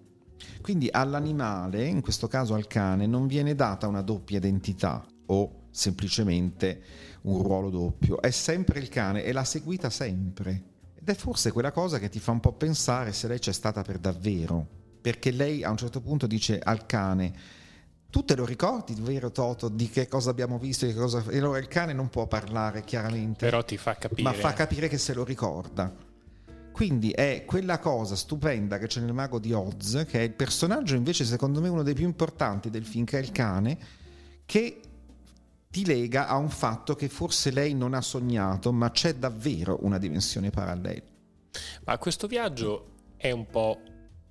Quindi 0.61 0.89
all'animale, 0.91 1.87
in 1.87 2.00
questo 2.00 2.27
caso 2.27 2.55
al 2.55 2.67
cane, 2.67 3.07
non 3.07 3.27
viene 3.27 3.55
data 3.55 3.87
una 3.87 4.03
doppia 4.03 4.39
identità 4.39 5.05
o 5.27 5.67
semplicemente 5.71 6.83
un 7.23 7.43
ruolo 7.43 7.71
doppio, 7.71 8.21
è 8.21 8.31
sempre 8.31 8.79
il 8.79 8.89
cane 8.89 9.25
e 9.25 9.33
l'ha 9.33 9.45
seguita 9.45 9.91
sempre. 9.91 10.62
Ed 10.95 11.09
è 11.09 11.15
forse 11.15 11.53
quella 11.53 11.73
cosa 11.73 11.99
che 11.99 12.09
ti 12.09 12.21
fa 12.21 12.33
un 12.33 12.41
po' 12.41 12.53
pensare 12.53 13.12
se 13.12 13.29
lei 13.29 13.39
c'è 13.39 13.53
stata 13.53 13.83
per 13.83 13.99
davvero, 13.99 14.67
perché 15.00 15.31
lei 15.31 15.65
a 15.65 15.71
un 15.71 15.77
certo 15.77 16.00
punto 16.00 16.27
dice 16.27 16.59
al 16.59 16.87
cane, 16.87 17.33
tu 18.11 18.25
te 18.25 18.35
lo 18.35 18.45
ricordi, 18.45 18.95
vero 18.99 19.31
Toto, 19.31 19.69
di 19.69 19.89
che 19.89 20.09
cosa 20.09 20.31
abbiamo 20.31 20.59
visto? 20.59 20.93
Cosa... 20.95 21.25
E 21.29 21.39
allora 21.39 21.59
il 21.59 21.69
cane 21.69 21.93
non 21.93 22.09
può 22.09 22.27
parlare 22.27 22.83
chiaramente, 22.83 23.45
però 23.45 23.65
ti 23.65 23.77
fa 23.77 23.97
capire. 23.97 24.23
Ma 24.23 24.33
fa 24.33 24.53
capire 24.53 24.89
che 24.89 24.99
se 24.99 25.15
lo 25.15 25.25
ricorda. 25.25 26.09
Quindi 26.73 27.11
è 27.11 27.45
quella 27.47 27.79
cosa 27.79 28.17
stupenda 28.17 28.79
che 28.79 28.87
c'è 28.87 29.00
nel 29.00 29.12
Mago 29.12 29.39
di 29.39 29.53
Oz, 29.53 30.05
che 30.09 30.21
è 30.21 30.23
il 30.23 30.33
personaggio 30.33 30.95
invece 30.95 31.25
secondo 31.25 31.61
me 31.61 31.69
uno 31.69 31.83
dei 31.83 31.95
più 31.95 32.07
importanti 32.07 32.71
del 32.71 32.85
film, 32.85 33.05
che 33.05 33.19
è 33.19 33.23
il 33.23 33.33
cane, 33.33 33.79
che 34.45 34.81
ti 35.71 35.85
lega 35.85 36.27
a 36.27 36.37
un 36.37 36.50
fatto 36.50 36.97
che 36.97 37.09
forse 37.09 37.53
lei 37.53 37.75
non 37.75 37.95
ha 37.95 38.00
sognato, 38.00 38.73
ma 38.73 38.91
c'è 38.91 39.15
davvero 39.15 39.79
una 39.83 39.99
dimensione 39.99 40.50
parallela. 40.50 41.03
Ma 41.85 41.97
questo 41.99 42.27
viaggio 42.27 42.95
è 43.17 43.31
un 43.31 43.47
po' 43.47 43.81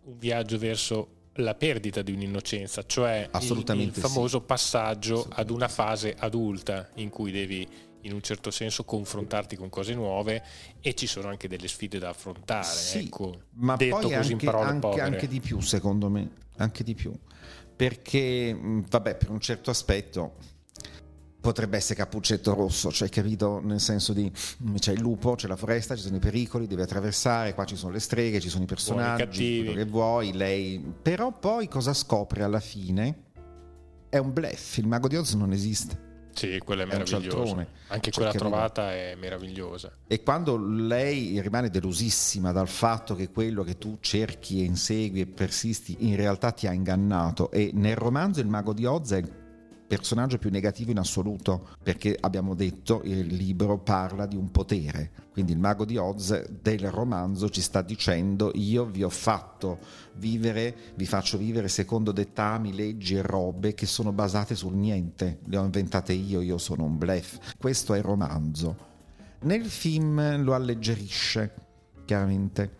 un 0.04 0.18
viaggio 0.18 0.58
verso 0.58 1.18
la 1.34 1.56
perdita 1.56 2.02
di 2.02 2.12
un'innocenza, 2.12 2.86
cioè 2.86 3.30
il, 3.34 3.80
il, 3.80 3.92
famoso 3.94 4.40
sì. 4.40 4.46
passaggio 4.46 5.26
ad 5.30 5.50
una 5.50 5.70
fase 5.70 6.14
adulta 6.18 6.90
in 6.96 7.10
cui 7.10 7.32
devi 7.32 7.68
in 8.02 8.14
un 8.14 8.22
certo 8.22 8.52
senso 8.52 8.84
confrontarti 8.84 9.56
con 9.56 9.70
cose 9.70 9.94
nuove 9.94 10.44
e 10.82 10.94
ci 10.96 11.06
sono 11.08 11.30
anche 11.30 11.48
delle 11.48 11.68
sfide 11.70 12.00
da 12.00 12.10
affrontare. 12.10 12.66
Sì, 12.66 13.06
ecco, 13.06 13.44
ma 13.56 13.78
poi 13.78 14.14
anche, 14.14 14.50
anche, 14.50 15.02
anche, 15.02 15.28
di 15.28 15.40
più, 15.40 15.62
secondo 15.62 16.10
me, 16.10 16.30
anche 16.58 16.84
di 16.84 16.96
più. 16.96 17.14
Perché, 17.76 18.58
vabbè, 18.60 19.16
per 19.16 19.30
un 19.30 19.40
certo 19.40 19.70
aspetto 19.70 20.36
potrebbe 21.40 21.78
essere 21.78 21.96
Cappuccetto 21.96 22.54
Rosso, 22.54 22.92
cioè 22.92 23.10
capito 23.10 23.60
nel 23.64 23.80
senso 23.80 24.14
di 24.14 24.32
mm, 24.64 24.76
c'è 24.76 24.94
il 24.94 25.00
lupo, 25.00 25.36
c'è 25.36 25.48
la 25.48 25.56
foresta, 25.56 25.96
ci 25.96 26.02
sono 26.02 26.18
i 26.18 26.20
pericoli, 26.20 26.68
devi 26.68 26.82
attraversare, 26.82 27.54
qua 27.54 27.66
ci 27.66 27.76
sono 27.76 27.92
le 27.94 28.00
streghe, 28.00 28.40
ci 28.40 28.50
sono 28.50 28.64
i 28.64 28.68
personaggi, 28.68 29.64
quello 29.64 29.74
che 29.74 29.86
vuoi, 29.86 30.34
lei... 30.34 30.84
Però 31.02 31.32
poi 31.32 31.68
cosa 31.68 31.94
scopre 31.94 32.44
alla 32.44 32.60
fine? 32.60 33.28
È 34.10 34.18
un 34.18 34.34
blef, 34.34 34.78
il 34.78 34.88
mago 34.88 35.08
di 35.08 35.16
Oz 35.16 35.34
non 35.34 35.52
esiste. 35.54 36.08
Sì, 36.34 36.60
quella 36.64 36.84
è, 36.84 36.86
è 36.86 36.90
meravigliosa. 36.90 37.68
Anche 37.88 38.12
cioè, 38.12 38.24
quella 38.24 38.32
trovata 38.32 38.94
è 38.94 39.16
meravigliosa. 39.16 39.92
E 40.08 40.24
quando 40.24 40.58
lei 40.58 41.42
rimane 41.42 41.70
delusissima 41.70 42.52
dal 42.52 42.68
fatto 42.68 43.16
che 43.16 43.30
quello 43.30 43.64
che 43.64 43.78
tu 43.78 43.98
cerchi 44.00 44.62
e 44.62 44.64
insegui 44.64 45.22
e 45.22 45.26
persisti 45.26 45.98
in 46.00 46.16
realtà 46.16 46.52
ti 46.52 46.68
ha 46.68 46.72
ingannato 46.72 47.52
e 47.52 47.72
nel 47.74 47.98
romanzo 47.98 48.40
il 48.40 48.48
mago 48.48 48.74
di 48.74 48.86
Oz 48.86 49.12
è 49.12 49.24
personaggio 49.90 50.38
più 50.38 50.52
negativo 50.52 50.92
in 50.92 51.00
assoluto, 51.00 51.70
perché 51.82 52.16
abbiamo 52.20 52.54
detto 52.54 53.02
il 53.06 53.26
libro 53.26 53.80
parla 53.80 54.28
di 54.28 54.36
un 54.36 54.52
potere. 54.52 55.12
Quindi 55.32 55.54
il 55.54 55.58
mago 55.58 55.84
di 55.84 55.98
Oz 55.98 56.48
del 56.48 56.92
romanzo 56.92 57.50
ci 57.50 57.62
sta 57.62 57.82
dicendo 57.82 58.52
io 58.54 58.86
vi 58.86 59.04
ho 59.04 59.10
fatto 59.10 59.80
vivere, 60.18 60.94
vi 60.94 61.08
faccio 61.08 61.40
vivere 61.40 61.70
secondo 61.70 62.12
dettami, 62.12 62.76
leggi 62.76 63.16
e 63.16 63.24
robe 63.24 63.74
che 63.74 63.88
sono 63.88 64.12
basate 64.12 64.54
sul 64.54 64.76
niente. 64.76 65.40
Le 65.46 65.58
ho 65.58 65.64
inventate 65.64 66.14
io, 66.14 66.42
io 66.42 66.60
sono 66.60 66.84
un 66.84 66.98
blef. 67.00 67.56
Questo 67.58 67.96
è 67.96 67.98
il 67.98 68.04
romanzo. 68.04 68.88
Nel 69.42 69.66
film 69.66 70.44
lo 70.44 70.54
alleggerisce, 70.54 71.54
chiaramente, 72.06 72.76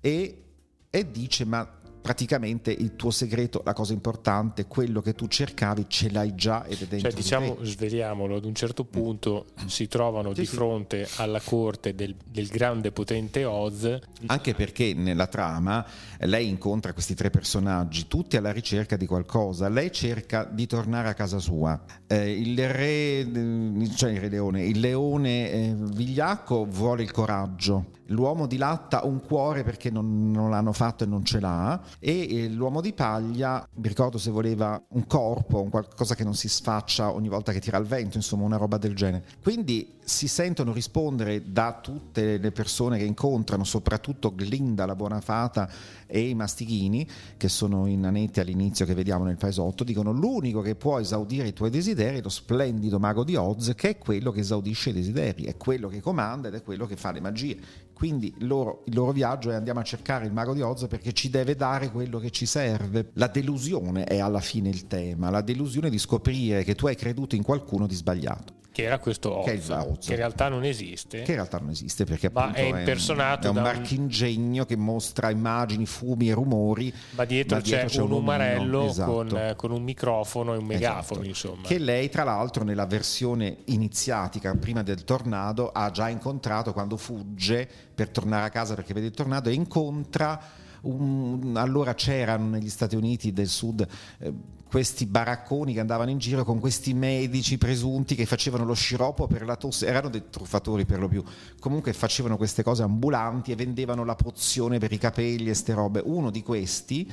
e, 0.00 0.44
e 0.88 1.10
dice 1.10 1.44
ma 1.44 1.79
praticamente 2.00 2.70
il 2.72 2.96
tuo 2.96 3.10
segreto, 3.10 3.62
la 3.64 3.72
cosa 3.72 3.92
importante, 3.92 4.66
quello 4.66 5.00
che 5.00 5.14
tu 5.14 5.26
cercavi, 5.26 5.86
ce 5.88 6.10
l'hai 6.10 6.34
già 6.34 6.64
ed 6.64 6.82
è 6.82 6.86
dentro. 6.86 7.10
Cioè, 7.10 7.20
diciamo, 7.20 7.56
di 7.60 7.68
sveliamolo, 7.68 8.36
ad 8.36 8.44
un 8.44 8.54
certo 8.54 8.84
punto 8.84 9.46
mm. 9.62 9.66
si 9.66 9.86
trovano 9.88 10.34
sì, 10.34 10.40
di 10.40 10.46
sì. 10.46 10.54
fronte 10.54 11.08
alla 11.16 11.40
corte 11.40 11.94
del, 11.94 12.14
del, 12.24 12.48
grande 12.48 12.92
potente 12.92 13.44
Oz. 13.44 13.98
Anche 14.26 14.54
perché 14.54 14.94
nella 14.94 15.26
trama 15.26 15.86
lei 16.20 16.48
incontra 16.48 16.92
questi 16.92 17.14
tre 17.14 17.30
personaggi, 17.30 18.06
tutti 18.06 18.36
alla 18.36 18.52
ricerca 18.52 18.96
di 18.96 19.06
qualcosa. 19.06 19.68
Lei 19.68 19.92
cerca 19.92 20.44
di 20.44 20.66
tornare 20.66 21.08
a 21.08 21.14
casa 21.14 21.38
sua. 21.38 21.80
Eh, 22.06 22.32
il 22.32 22.68
re, 22.68 23.88
cioè 23.94 24.10
il 24.10 24.20
re 24.20 24.28
leone, 24.28 24.64
il 24.64 24.80
leone 24.80 25.50
eh, 25.50 25.74
vigliacco 25.76 26.66
vuole 26.66 27.02
il 27.02 27.10
coraggio 27.10 27.98
l'uomo 28.10 28.46
di 28.46 28.56
latta 28.56 29.04
un 29.04 29.20
cuore 29.20 29.62
perché 29.62 29.90
non, 29.90 30.30
non 30.30 30.50
l'hanno 30.50 30.72
fatto 30.72 31.04
e 31.04 31.06
non 31.06 31.24
ce 31.24 31.40
l'ha 31.40 31.80
e 31.98 32.44
eh, 32.44 32.48
l'uomo 32.48 32.80
di 32.80 32.92
paglia 32.92 33.66
mi 33.74 33.88
ricordo 33.88 34.18
se 34.18 34.30
voleva 34.30 34.82
un 34.90 35.06
corpo 35.06 35.60
un 35.60 35.70
qualcosa 35.70 36.14
che 36.14 36.24
non 36.24 36.34
si 36.34 36.48
sfaccia 36.48 37.12
ogni 37.12 37.28
volta 37.28 37.52
che 37.52 37.60
tira 37.60 37.78
il 37.78 37.86
vento 37.86 38.16
insomma 38.16 38.44
una 38.44 38.56
roba 38.56 38.78
del 38.78 38.94
genere. 38.94 39.24
Quindi 39.42 39.98
si 40.10 40.26
sentono 40.26 40.72
rispondere 40.72 41.52
da 41.52 41.78
tutte 41.80 42.38
le 42.38 42.50
persone 42.50 42.98
che 42.98 43.04
incontrano 43.04 43.62
soprattutto 43.62 44.34
Glinda 44.34 44.84
la 44.84 44.96
buona 44.96 45.20
fata 45.20 45.70
e 46.06 46.28
i 46.28 46.34
mastichini 46.34 47.06
che 47.36 47.48
sono 47.48 47.86
i 47.86 47.96
nanetti 47.96 48.40
all'inizio 48.40 48.84
che 48.84 48.94
vediamo 48.94 49.24
nel 49.24 49.36
paesotto 49.36 49.84
dicono 49.84 50.10
l'unico 50.10 50.62
che 50.62 50.74
può 50.74 50.98
esaudire 50.98 51.46
i 51.46 51.52
tuoi 51.52 51.70
desideri 51.70 52.18
è 52.18 52.22
lo 52.22 52.28
splendido 52.28 52.98
mago 52.98 53.22
di 53.22 53.36
Oz 53.36 53.72
che 53.76 53.90
è 53.90 53.98
quello 53.98 54.32
che 54.32 54.40
esaudisce 54.40 54.90
i 54.90 54.94
desideri 54.94 55.44
è 55.44 55.56
quello 55.56 55.86
che 55.86 56.00
comanda 56.00 56.48
ed 56.48 56.54
è 56.54 56.62
quello 56.62 56.86
che 56.86 56.96
fa 56.96 57.12
le 57.12 57.20
magie 57.20 57.58
quindi 58.00 58.32
loro, 58.38 58.82
il 58.86 58.94
loro 58.94 59.12
viaggio 59.12 59.50
è 59.50 59.54
andiamo 59.54 59.80
a 59.80 59.82
cercare 59.82 60.24
il 60.24 60.32
mago 60.32 60.54
di 60.54 60.62
Oz 60.62 60.86
perché 60.88 61.12
ci 61.12 61.28
deve 61.28 61.54
dare 61.54 61.90
quello 61.90 62.18
che 62.18 62.30
ci 62.30 62.46
serve. 62.46 63.10
La 63.12 63.26
delusione 63.26 64.04
è 64.04 64.18
alla 64.20 64.40
fine 64.40 64.70
il 64.70 64.86
tema, 64.86 65.28
la 65.28 65.42
delusione 65.42 65.90
di 65.90 65.98
scoprire 65.98 66.64
che 66.64 66.74
tu 66.74 66.86
hai 66.86 66.96
creduto 66.96 67.34
in 67.34 67.42
qualcuno 67.42 67.86
di 67.86 67.94
sbagliato 67.94 68.59
che 68.72 68.82
era 68.82 68.98
questo 68.98 69.38
Oz, 69.38 69.44
che, 69.44 69.58
che, 69.58 70.10
in 70.10 70.16
realtà 70.16 70.48
non 70.48 70.64
esiste. 70.64 71.22
Che 71.22 71.30
in 71.30 71.36
realtà 71.36 71.58
non 71.58 71.70
esiste 71.70 72.04
perché 72.04 72.30
ma 72.30 72.52
è 72.52 72.62
impersonato 72.62 73.48
è 73.48 73.50
un, 73.50 73.56
è 73.56 73.58
un 73.58 73.64
marchingegno 73.64 74.64
che 74.64 74.76
mostra 74.76 75.30
immagini, 75.30 75.86
fumi 75.86 76.28
e 76.28 76.34
rumori. 76.34 76.92
Ma 77.10 77.24
dietro, 77.24 77.56
ma 77.56 77.62
dietro 77.62 77.88
c'è, 77.88 77.94
c'è, 77.94 78.00
un, 78.02 78.12
umarello 78.12 78.86
esatto. 78.86 79.12
con, 79.12 79.54
con, 79.56 79.70
un 79.72 79.82
microfono 79.82 80.54
e 80.54 80.58
un 80.58 80.64
megafono, 80.64 81.22
esatto. 81.22 81.26
insomma. 81.26 81.66
Che 81.66 81.78
lei, 81.78 82.08
tra 82.08 82.22
l'altro, 82.22 82.62
nella 82.62 82.86
versione 82.86 83.58
iniziatica, 83.66 84.54
prima 84.54 84.82
del 84.82 85.02
tornado, 85.04 85.70
ha 85.72 85.90
già 85.90 86.08
incontrato 86.08 86.72
quando 86.72 86.96
fugge 86.96 87.68
per 87.94 88.10
tornare 88.10 88.46
a 88.46 88.50
casa 88.50 88.74
perché 88.74 88.94
vede 88.94 89.06
il 89.06 89.14
tornado 89.14 89.50
e 89.50 89.52
incontra 89.52 90.40
un, 90.82 91.54
allora 91.56 91.94
c'erano 91.94 92.48
negli 92.48 92.70
Stati 92.70 92.96
Uniti 92.96 93.32
del 93.32 93.48
Sud 93.48 93.86
eh, 94.18 94.32
questi 94.70 95.04
baracconi 95.04 95.74
che 95.74 95.80
andavano 95.80 96.10
in 96.10 96.18
giro 96.18 96.44
con 96.44 96.60
questi 96.60 96.94
medici 96.94 97.58
presunti 97.58 98.14
che 98.14 98.24
facevano 98.24 98.64
lo 98.64 98.74
sciroppo 98.74 99.26
per 99.26 99.44
la 99.44 99.56
tosse, 99.56 99.86
erano 99.86 100.08
dei 100.08 100.30
truffatori 100.30 100.84
per 100.84 101.00
lo 101.00 101.08
più, 101.08 101.24
comunque 101.58 101.92
facevano 101.92 102.36
queste 102.36 102.62
cose 102.62 102.84
ambulanti 102.84 103.50
e 103.50 103.56
vendevano 103.56 104.04
la 104.04 104.14
pozione 104.14 104.78
per 104.78 104.92
i 104.92 104.98
capelli 104.98 105.50
e 105.50 105.54
ste 105.54 105.74
robe. 105.74 106.00
Uno 106.04 106.30
di 106.30 106.42
questi 106.44 107.12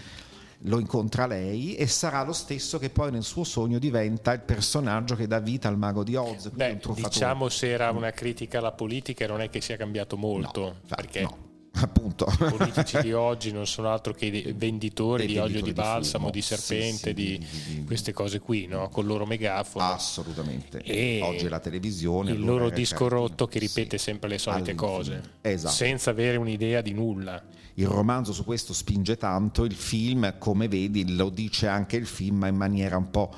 lo 0.61 0.79
incontra 0.79 1.25
lei 1.25 1.75
e 1.75 1.87
sarà 1.87 2.23
lo 2.23 2.33
stesso 2.33 2.77
che 2.77 2.91
poi 2.91 3.11
nel 3.11 3.23
suo 3.23 3.43
sogno 3.43 3.79
diventa 3.79 4.33
il 4.33 4.41
personaggio 4.41 5.15
che 5.15 5.25
dà 5.25 5.39
vita 5.39 5.67
al 5.67 5.77
mago 5.79 6.03
di 6.03 6.15
Oz. 6.15 6.49
Beh, 6.49 6.79
diciamo 6.93 7.49
se 7.49 7.71
era 7.71 7.89
una 7.89 8.11
critica 8.11 8.59
alla 8.59 8.71
politica 8.71 9.25
non 9.25 9.41
è 9.41 9.49
che 9.49 9.61
sia 9.61 9.77
cambiato 9.77 10.15
molto, 10.15 10.61
no, 10.61 10.75
perché 10.95 11.21
no 11.21 11.47
appunto. 11.81 12.25
I 12.25 12.49
politici 12.49 12.99
di 13.01 13.13
oggi 13.13 13.51
non 13.51 13.67
sono 13.67 13.89
altro 13.89 14.13
che 14.13 14.53
venditori 14.55 15.25
di 15.25 15.37
olio 15.37 15.61
di 15.61 15.73
balsamo, 15.73 16.29
di, 16.29 16.41
serpente, 16.41 16.97
sì, 16.97 16.97
sì, 17.07 17.13
di, 17.13 17.47
di, 17.75 17.83
queste 17.85 18.13
cose 18.13 18.39
qui, 18.39 18.65
no? 18.65 18.89
con 18.89 19.03
il 19.03 19.09
loro 19.09 19.25
megafono. 19.25 19.85
Assolutamente. 19.85 20.81
E 20.81 21.21
oggi 21.21 21.47
la 21.47 21.59
televisione. 21.59 22.31
Il 22.31 22.43
loro 22.43 22.69
disco 22.69 23.07
rotto 23.07 23.47
che 23.47 23.59
ripete 23.59 23.97
sempre 23.97 24.29
le 24.29 24.37
solite 24.37 24.75
cose, 24.75 25.21
esatto. 25.41 25.73
senza 25.73 26.09
avere 26.09 26.37
un'idea 26.37 26.81
di 26.81 26.93
nulla. 26.93 27.41
Il 27.75 27.87
romanzo 27.87 28.33
su 28.33 28.43
questo 28.43 28.73
spinge 28.73 29.17
tanto, 29.17 29.63
il 29.63 29.75
film, 29.75 30.37
come 30.39 30.67
vedi, 30.67 31.15
lo 31.15 31.29
dice 31.29 31.67
anche 31.67 31.95
il 31.95 32.07
film, 32.07 32.37
ma 32.37 32.47
in 32.47 32.55
maniera 32.55 32.97
un 32.97 33.11
po' 33.11 33.31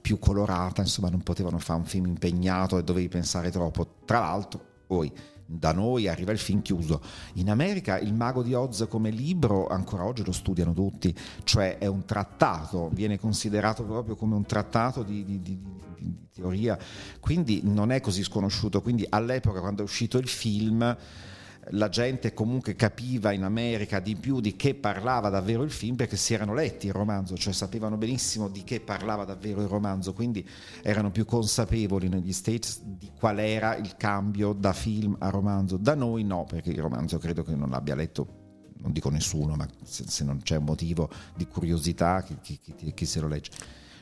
più 0.00 0.18
colorata, 0.18 0.82
insomma 0.82 1.08
non 1.08 1.22
potevano 1.22 1.58
fare 1.58 1.80
un 1.80 1.86
film 1.86 2.06
impegnato 2.06 2.76
e 2.76 2.84
dovevi 2.84 3.08
pensare 3.08 3.50
troppo. 3.50 3.96
Tra 4.04 4.20
l'altro, 4.20 4.60
poi 4.86 5.10
da 5.50 5.72
noi 5.72 6.08
arriva 6.08 6.30
il 6.30 6.38
film 6.38 6.60
chiuso. 6.60 7.00
In 7.34 7.48
America 7.48 7.98
il 7.98 8.12
Mago 8.12 8.42
di 8.42 8.52
Oz 8.52 8.86
come 8.88 9.08
libro 9.08 9.66
ancora 9.66 10.04
oggi 10.04 10.22
lo 10.22 10.32
studiano 10.32 10.74
tutti, 10.74 11.14
cioè 11.44 11.78
è 11.78 11.86
un 11.86 12.04
trattato, 12.04 12.90
viene 12.92 13.18
considerato 13.18 13.82
proprio 13.84 14.14
come 14.14 14.34
un 14.34 14.44
trattato 14.44 15.02
di, 15.02 15.24
di, 15.24 15.40
di, 15.40 15.58
di 15.98 16.16
teoria, 16.34 16.78
quindi 17.18 17.62
non 17.64 17.90
è 17.92 18.00
così 18.00 18.22
sconosciuto. 18.22 18.82
Quindi 18.82 19.06
all'epoca 19.08 19.60
quando 19.60 19.80
è 19.80 19.84
uscito 19.84 20.18
il 20.18 20.28
film 20.28 20.96
la 21.72 21.88
gente 21.88 22.34
comunque 22.34 22.74
capiva 22.74 23.32
in 23.32 23.42
America 23.42 24.00
di 24.00 24.16
più 24.16 24.40
di 24.40 24.56
che 24.56 24.74
parlava 24.74 25.28
davvero 25.28 25.62
il 25.62 25.70
film 25.70 25.96
perché 25.96 26.16
si 26.16 26.34
erano 26.34 26.54
letti 26.54 26.86
il 26.86 26.92
romanzo, 26.92 27.36
cioè 27.36 27.52
sapevano 27.52 27.96
benissimo 27.96 28.48
di 28.48 28.64
che 28.64 28.80
parlava 28.80 29.24
davvero 29.24 29.60
il 29.60 29.68
romanzo, 29.68 30.12
quindi 30.12 30.46
erano 30.82 31.10
più 31.10 31.24
consapevoli 31.24 32.08
negli 32.08 32.32
States 32.32 32.80
di 32.82 33.10
qual 33.18 33.38
era 33.38 33.76
il 33.76 33.96
cambio 33.96 34.52
da 34.52 34.72
film 34.72 35.16
a 35.18 35.30
romanzo. 35.30 35.76
Da 35.76 35.94
noi 35.94 36.24
no, 36.24 36.44
perché 36.44 36.70
il 36.70 36.80
romanzo 36.80 37.18
credo 37.18 37.42
che 37.42 37.54
non 37.54 37.70
l'abbia 37.70 37.94
letto 37.94 38.46
non 38.80 38.92
dico 38.92 39.10
nessuno, 39.10 39.56
ma 39.56 39.66
se, 39.82 40.04
se 40.06 40.22
non 40.22 40.40
c'è 40.40 40.56
un 40.56 40.64
motivo 40.64 41.10
di 41.36 41.48
curiosità, 41.48 42.22
chi, 42.22 42.38
chi, 42.40 42.60
chi, 42.60 42.92
chi 42.94 43.06
se 43.06 43.18
lo 43.20 43.26
legge 43.26 43.50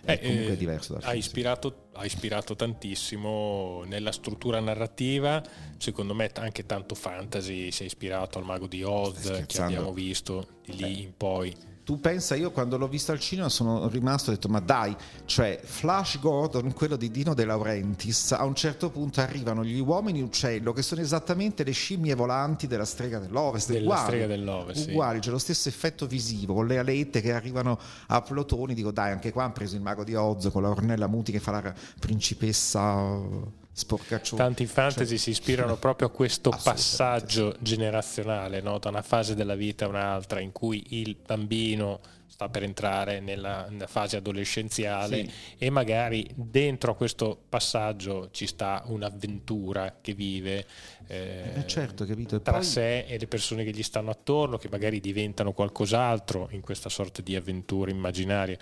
è 0.06 0.12
eh, 0.12 0.20
comunque 0.20 0.56
diverso 0.56 0.94
dal 0.94 1.02
ha 1.04 1.14
ispirato, 1.14 1.88
ha 1.92 2.04
ispirato 2.04 2.54
tantissimo 2.54 3.82
nella 3.84 4.12
struttura 4.12 4.60
narrativa. 4.60 5.42
Secondo 5.76 6.14
me 6.14 6.30
anche 6.34 6.64
tanto 6.64 6.94
fantasy 6.94 7.70
si 7.72 7.82
è 7.82 7.86
ispirato 7.86 8.38
al 8.38 8.44
mago 8.44 8.66
di 8.66 8.82
Oz 8.82 9.44
che 9.46 9.60
abbiamo 9.60 9.92
visto 9.92 10.60
di 10.64 10.76
lì 10.76 10.84
eh. 10.84 11.02
in 11.02 11.12
poi 11.16 11.54
tu 11.87 12.00
pensa, 12.00 12.35
io 12.35 12.50
quando 12.50 12.76
l'ho 12.76 12.88
visto 12.88 13.12
al 13.12 13.21
cinema 13.21 13.49
sono 13.49 13.87
rimasto 13.87 14.31
e 14.31 14.33
ho 14.33 14.35
detto 14.35 14.49
ma 14.49 14.59
dai, 14.59 14.93
cioè 15.25 15.61
Flash 15.62 16.19
Gordon, 16.19 16.73
quello 16.73 16.97
di 16.97 17.12
Dino 17.12 17.33
De 17.33 17.45
Laurentiis, 17.45 18.33
a 18.33 18.43
un 18.43 18.57
certo 18.57 18.90
punto 18.90 19.21
arrivano 19.21 19.64
gli 19.64 19.78
uomini 19.78 20.21
uccello 20.21 20.73
che 20.73 20.83
sono 20.83 21.00
esattamente 21.00 21.62
le 21.62 21.71
scimmie 21.71 22.16
volanti 22.16 22.66
della 22.66 22.85
strega 22.85 23.21
dell'Ovest, 23.21 23.71
della 23.71 23.83
uguali, 23.83 24.05
strega 24.05 24.26
dell'Ovest, 24.26 24.88
uguali, 24.88 25.19
sì. 25.19 25.21
c'è 25.26 25.31
lo 25.31 25.38
stesso 25.38 25.69
effetto 25.69 26.09
visivo, 26.09 26.55
con 26.55 26.66
le 26.66 26.78
alette 26.78 27.21
che 27.21 27.33
arrivano 27.33 27.78
a 28.09 28.21
plotoni, 28.21 28.75
dico 28.75 28.90
dai, 28.90 29.12
anche 29.12 29.31
qua 29.31 29.45
hanno 29.45 29.52
preso 29.52 29.76
il 29.76 29.83
mago 29.83 30.02
di 30.02 30.16
Oz 30.16 30.49
con 30.50 30.62
la 30.62 30.71
Ornella 30.71 31.07
Muti 31.07 31.31
che 31.31 31.38
fa 31.38 31.52
la 31.52 31.73
principessa 32.00 33.64
sporcaccione. 33.76 34.42
Tanti 34.42 34.66
fantasy 34.66 35.06
cioè, 35.06 35.16
si 35.18 35.30
ispirano 35.30 35.76
proprio 35.76 36.09
a 36.09 36.11
questo 36.11 36.49
passaggio 36.49 37.54
generazionale 37.61 38.62
no? 38.62 38.78
da 38.78 38.88
una 38.88 39.02
fase 39.02 39.35
della 39.35 39.54
vita 39.54 39.85
a 39.85 39.88
un'altra 39.88 40.40
in 40.40 40.50
cui 40.50 40.83
il 41.00 41.14
bambino 41.14 42.00
sta 42.27 42.48
per 42.48 42.62
entrare 42.62 43.20
nella, 43.20 43.66
nella 43.68 43.87
fase 43.87 44.16
adolescenziale 44.16 45.24
sì. 45.24 45.33
e 45.59 45.70
magari 45.70 46.27
dentro 46.35 46.92
a 46.92 46.94
questo 46.96 47.38
passaggio 47.48 48.31
ci 48.31 48.46
sta 48.46 48.83
un'avventura 48.87 49.98
che 50.00 50.14
vive 50.14 50.66
eh, 51.07 51.53
eh 51.55 51.66
certo, 51.66 52.05
capito. 52.05 52.40
tra 52.40 52.55
poi... 52.55 52.64
sé 52.64 53.05
e 53.07 53.18
le 53.18 53.27
persone 53.27 53.62
che 53.62 53.70
gli 53.70 53.83
stanno 53.83 54.11
attorno 54.11 54.59
che 54.59 54.68
magari 54.70 55.00
diventano 55.00 55.53
qualcos'altro 55.53 56.48
in 56.50 56.61
questa 56.62 56.88
sorta 56.88 57.22
di 57.22 57.37
avventura 57.37 57.90
immaginaria. 57.90 58.59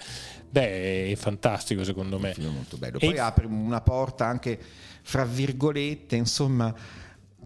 Beh, 0.51 1.11
è 1.11 1.15
fantastico 1.17 1.85
secondo 1.85 2.19
me. 2.19 2.33
È 2.33 2.43
molto 2.43 2.77
bello. 2.77 2.99
Poi 2.99 3.15
e... 3.15 3.19
apre 3.19 3.47
una 3.47 3.81
porta 3.81 4.27
anche 4.27 4.59
fra 5.05 5.25
virgolette, 5.25 6.17
insomma, 6.17 6.75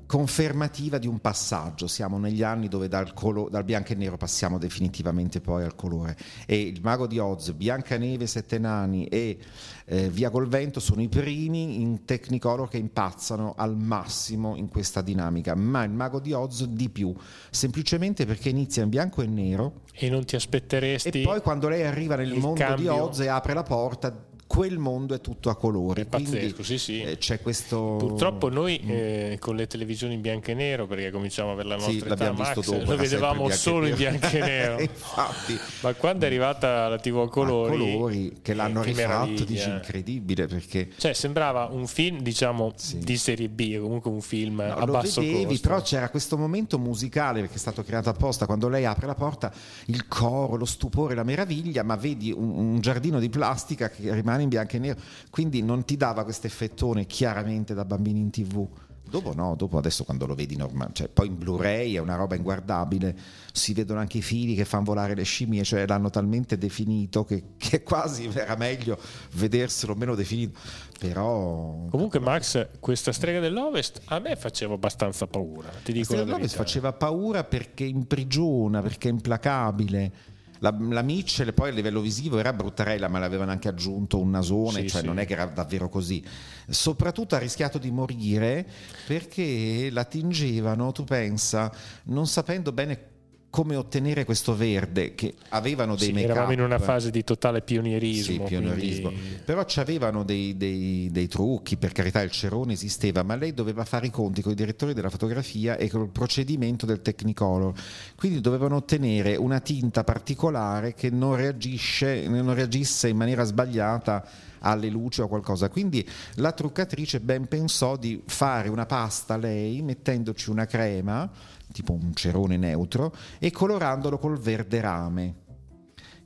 confermativa 0.07 0.97
di 0.97 1.07
un 1.07 1.19
passaggio. 1.19 1.87
Siamo 1.87 2.19
negli 2.19 2.43
anni 2.43 2.69
dove 2.69 2.89
dal, 2.89 3.13
colo- 3.13 3.49
dal, 3.51 3.63
bianco 3.65 3.93
e 3.93 3.97
nero 3.97 4.17
passiamo 4.17 4.57
definitivamente 4.57 5.41
poi 5.41 5.65
al 5.65 5.75
colore. 5.75 6.17
E 6.47 6.59
il 6.59 6.81
Mago 6.83 7.07
di 7.07 7.19
Oz, 7.19 7.53
Biancaneve, 7.53 8.27
Sette 8.27 8.59
Nani 8.59 9.07
e 9.09 9.37
eh, 9.85 10.09
Via 10.09 10.31
col 10.31 10.49
Vento 10.49 10.81
sono 10.81 11.03
i 11.03 11.09
primi 11.09 11.83
in 11.83 12.07
Technicolor 12.07 12.69
che 12.69 12.79
impazzano 12.79 13.55
al 13.57 13.77
massimo 13.77 14.57
in 14.57 14.69
questa 14.69 15.03
dinamica. 15.03 15.55
Ma 15.55 15.83
il 15.83 15.91
Mago 15.91 16.21
di 16.21 16.33
Oz 16.33 16.65
di 16.65 16.89
più, 16.89 17.15
semplicemente 17.51 18.25
perché 18.25 18.49
inizia 18.49 18.85
in 18.85 18.89
bianco 18.89 19.21
e 19.21 19.27
nero. 19.27 19.83
E 19.93 20.09
non 20.09 20.25
ti 20.25 20.37
aspetteresti. 20.37 21.21
E 21.21 21.23
poi 21.25 21.43
quando 21.43 21.69
lei 21.69 21.83
arriva 21.83 22.15
nel 22.15 22.33
mondo 22.35 22.61
cambio. 22.61 22.93
di 22.93 22.99
Oz 22.99 23.21
e 23.21 23.27
apre 23.27 23.53
la 23.53 23.63
porta 23.65 24.27
quel 24.49 24.79
mondo 24.79 25.15
è 25.15 25.21
tutto 25.21 25.51
a 25.51 25.57
colori. 25.57 26.03
È 26.03 26.07
pazzesco, 26.07 26.63
sì, 26.65 26.79
sì. 26.79 27.03
Eh, 27.03 27.19
c'è 27.19 27.41
questo... 27.41 27.97
Purtroppo 27.99 28.49
noi 28.49 28.81
mm. 28.83 28.91
eh, 28.91 29.37
con 29.39 29.55
le 29.55 29.67
televisioni 29.67 30.15
in 30.15 30.23
bianco 30.23 30.51
e 30.51 30.55
nero, 30.55 30.87
perché 30.87 31.11
cominciamo 31.11 31.51
a 31.51 31.53
avere 31.53 31.69
la 31.69 31.77
nostra 31.77 31.93
sì, 31.93 32.23
età, 32.23 32.33
Max, 32.33 32.55
dopo, 32.55 32.91
lo 32.91 32.97
vedevamo 32.97 33.51
solo 33.51 33.87
in 33.87 33.95
bianco 33.95 34.27
e 34.29 34.41
nero. 34.41 34.81
Infatti. 34.81 35.57
Ma 35.83 35.93
quando 35.93 36.25
è 36.25 36.29
arrivata 36.29 36.89
la 36.89 36.99
TV 36.99 37.19
a 37.19 37.29
colori... 37.29 37.75
A 37.75 37.93
colori 37.93 38.39
che 38.41 38.55
l'hanno 38.55 38.81
eh, 38.81 38.87
che 38.87 38.93
rifatto, 38.93 39.45
dici 39.45 39.69
incredibile 39.69 40.47
perché... 40.47 40.89
Cioè 40.97 41.13
sembrava 41.13 41.69
un 41.71 41.87
film, 41.87 42.21
diciamo, 42.21 42.73
sì. 42.75 42.99
di 43.01 43.19
serie 43.19 43.51
B, 43.51 43.79
comunque 43.79 44.11
un 44.11 44.23
film 44.23 44.63
no, 44.67 44.75
a 44.77 44.87
basso 44.87 45.21
vedevi, 45.21 45.45
costo. 45.45 45.69
Però 45.69 45.83
c'era 45.83 46.09
questo 46.09 46.39
momento 46.39 46.79
musicale, 46.79 47.41
perché 47.41 47.57
è 47.57 47.59
stato 47.59 47.85
creato 47.85 48.09
apposta, 48.09 48.47
quando 48.47 48.69
lei 48.71 48.87
apre 48.87 49.07
la 49.07 49.15
porta, 49.15 49.53
il 49.87 50.09
coro, 50.09 50.57
lo 50.57 50.65
stupore, 50.65 51.15
la 51.15 51.23
meraviglia, 51.23 51.83
ma 51.83 51.97
vedi 51.97 52.33
un, 52.33 52.49
un 52.49 52.81
giardino 52.81 53.21
di 53.21 53.29
plastica 53.29 53.91
che 53.91 54.15
rimane 54.15 54.37
rimane 54.39 54.43
in 54.43 54.49
bianco 54.49 54.77
e 54.77 54.79
nero, 54.79 55.01
quindi 55.31 55.63
non 55.63 55.85
ti 55.85 55.97
dava 55.97 56.25
questo 56.25 56.47
effettone 56.47 57.07
chiaramente 57.07 57.75
da 57.75 57.85
bambini 57.85 58.21
in 58.21 58.31
tv. 58.31 58.67
Dopo 59.09 59.33
no, 59.35 59.55
dopo 59.57 59.79
adesso 59.79 60.05
quando 60.05 60.27
lo 60.27 60.35
vedi 60.35 60.55
normale, 60.55 60.91
cioè, 60.93 61.09
poi 61.09 61.29
in 61.29 61.39
Blu-ray 61.39 61.95
è 61.95 61.99
una 61.99 62.15
roba 62.15 62.35
inguardabile, 62.35 63.17
si 63.53 63.73
vedono 63.73 64.01
anche 64.01 64.19
i 64.19 64.23
fili 64.23 64.55
che 64.55 64.67
fanno 64.67 64.85
volare 64.85 65.15
le 65.15 65.23
scimmie, 65.23 65.65
cioè 65.65 65.87
l'hanno 65.87 66.11
talmente 66.11 66.59
definito 66.59 67.25
che, 67.25 67.55
che 67.57 67.83
quasi 67.83 68.29
era 68.31 68.55
meglio 68.57 68.99
vederselo 69.33 69.95
meno 69.95 70.15
definito. 70.15 70.59
Però 70.99 71.87
comunque 71.89 72.19
Max, 72.19 72.69
questa 72.81 73.13
strega 73.13 73.41
dell'Ovest 73.41 74.03
a 74.07 74.19
me 74.19 74.37
faceva 74.37 74.75
abbastanza 74.75 75.27
paura, 75.27 75.71
ti 75.83 75.93
dico 75.93 76.13
la, 76.13 76.19
la 76.19 76.25
dell'Ovest 76.27 76.57
faceva 76.57 76.93
paura 76.93 77.45
perché 77.45 77.85
imprigiona, 77.85 78.83
perché 78.83 79.09
è 79.09 79.13
implacabile 79.13 80.13
la, 80.59 80.75
la 80.79 81.03
Mitchell 81.03 81.53
poi 81.53 81.71
a 81.71 81.73
livello 81.73 82.01
visivo 82.01 82.39
era 82.39 82.53
bruttarella, 82.53 83.09
ma 83.09 83.19
l'avevano 83.19 83.51
anche 83.51 83.69
aggiunto 83.69 84.19
un 84.19 84.31
nasone, 84.31 84.83
sì, 84.83 84.89
cioè 84.89 85.01
sì. 85.01 85.07
non 85.07 85.19
è 85.19 85.27
che 85.27 85.33
era 85.35 85.47
davvero 85.47 85.89
così. 85.89 86.25
Soprattutto 86.69 87.35
ha 87.35 87.39
rischiato 87.39 87.79
di 87.79 87.91
morire 87.91 88.67
perché 89.07 89.89
la 89.91 90.05
tingevano, 90.05 90.93
tu 90.93 91.05
pensa, 91.05 91.73
non 92.05 92.27
sapendo 92.27 92.73
bene 92.73 93.08
come 93.51 93.77
ottenere 93.77 94.25
questo 94.25 94.55
verde 94.55 95.15
che 95.15 95.35
avevano 95.51 95.97
dei 95.97 96.09
sì, 96.09 96.13
make 96.13 96.25
eravamo 96.27 96.53
in 96.53 96.61
una 96.61 96.79
fase 96.79 97.11
di 97.11 97.25
totale 97.25 97.63
pionierismo, 97.63 98.47
sì, 98.47 98.55
pionierismo. 98.55 99.09
Quindi... 99.09 99.41
però 99.45 99.65
avevano 99.77 100.23
dei, 100.23 100.57
dei, 100.57 101.09
dei, 101.11 101.29
trucchi 101.29 101.77
per 101.77 101.93
carità 101.93 102.21
il 102.21 102.31
cerone 102.31 102.75
esisteva 102.75 103.23
ma 103.23 103.37
lei 103.37 103.55
doveva 103.55 103.85
fare 103.85 104.07
i 104.07 104.11
conti 104.11 104.43
con 104.43 104.53
i 104.53 104.55
direttori 104.55 104.93
della 104.93 105.09
fotografia 105.09 105.77
e 105.77 105.89
con 105.89 106.03
il 106.03 106.11
procedimento 106.11 106.85
del 106.85 107.01
Technicolor. 107.01 107.73
Quindi 108.17 108.41
dovevano 108.41 108.77
ottenere 108.77 109.37
una 109.37 109.61
tinta 109.61 110.05
particolare 110.05 110.93
che 110.93 111.09
non, 111.09 111.35
reagisce, 111.35 112.29
non 112.29 112.55
reagisse 112.55 113.09
in 113.09 113.17
maniera 113.17 113.45
sbagliata 113.45 114.48
alle 114.61 114.89
luci 114.89 115.21
o 115.21 115.29
qualcosa. 115.29 115.69
Quindi 115.69 116.07
la 116.35 116.53
truccatrice 116.53 117.21
ben 117.21 117.47
pensò 117.47 117.97
di 117.97 118.23
fare 118.27 118.69
una 118.69 118.87
pasta 118.87 119.37
lei 119.37 119.83
mettendoci 119.83 120.51
una 120.51 120.67
crema 120.67 121.31
tipo 121.73 121.93
un 121.93 122.15
cerone 122.15 122.57
neutro, 122.57 123.15
e 123.39 123.51
colorandolo 123.51 124.19
col 124.19 124.39
verde 124.39 124.81
rame 124.81 125.35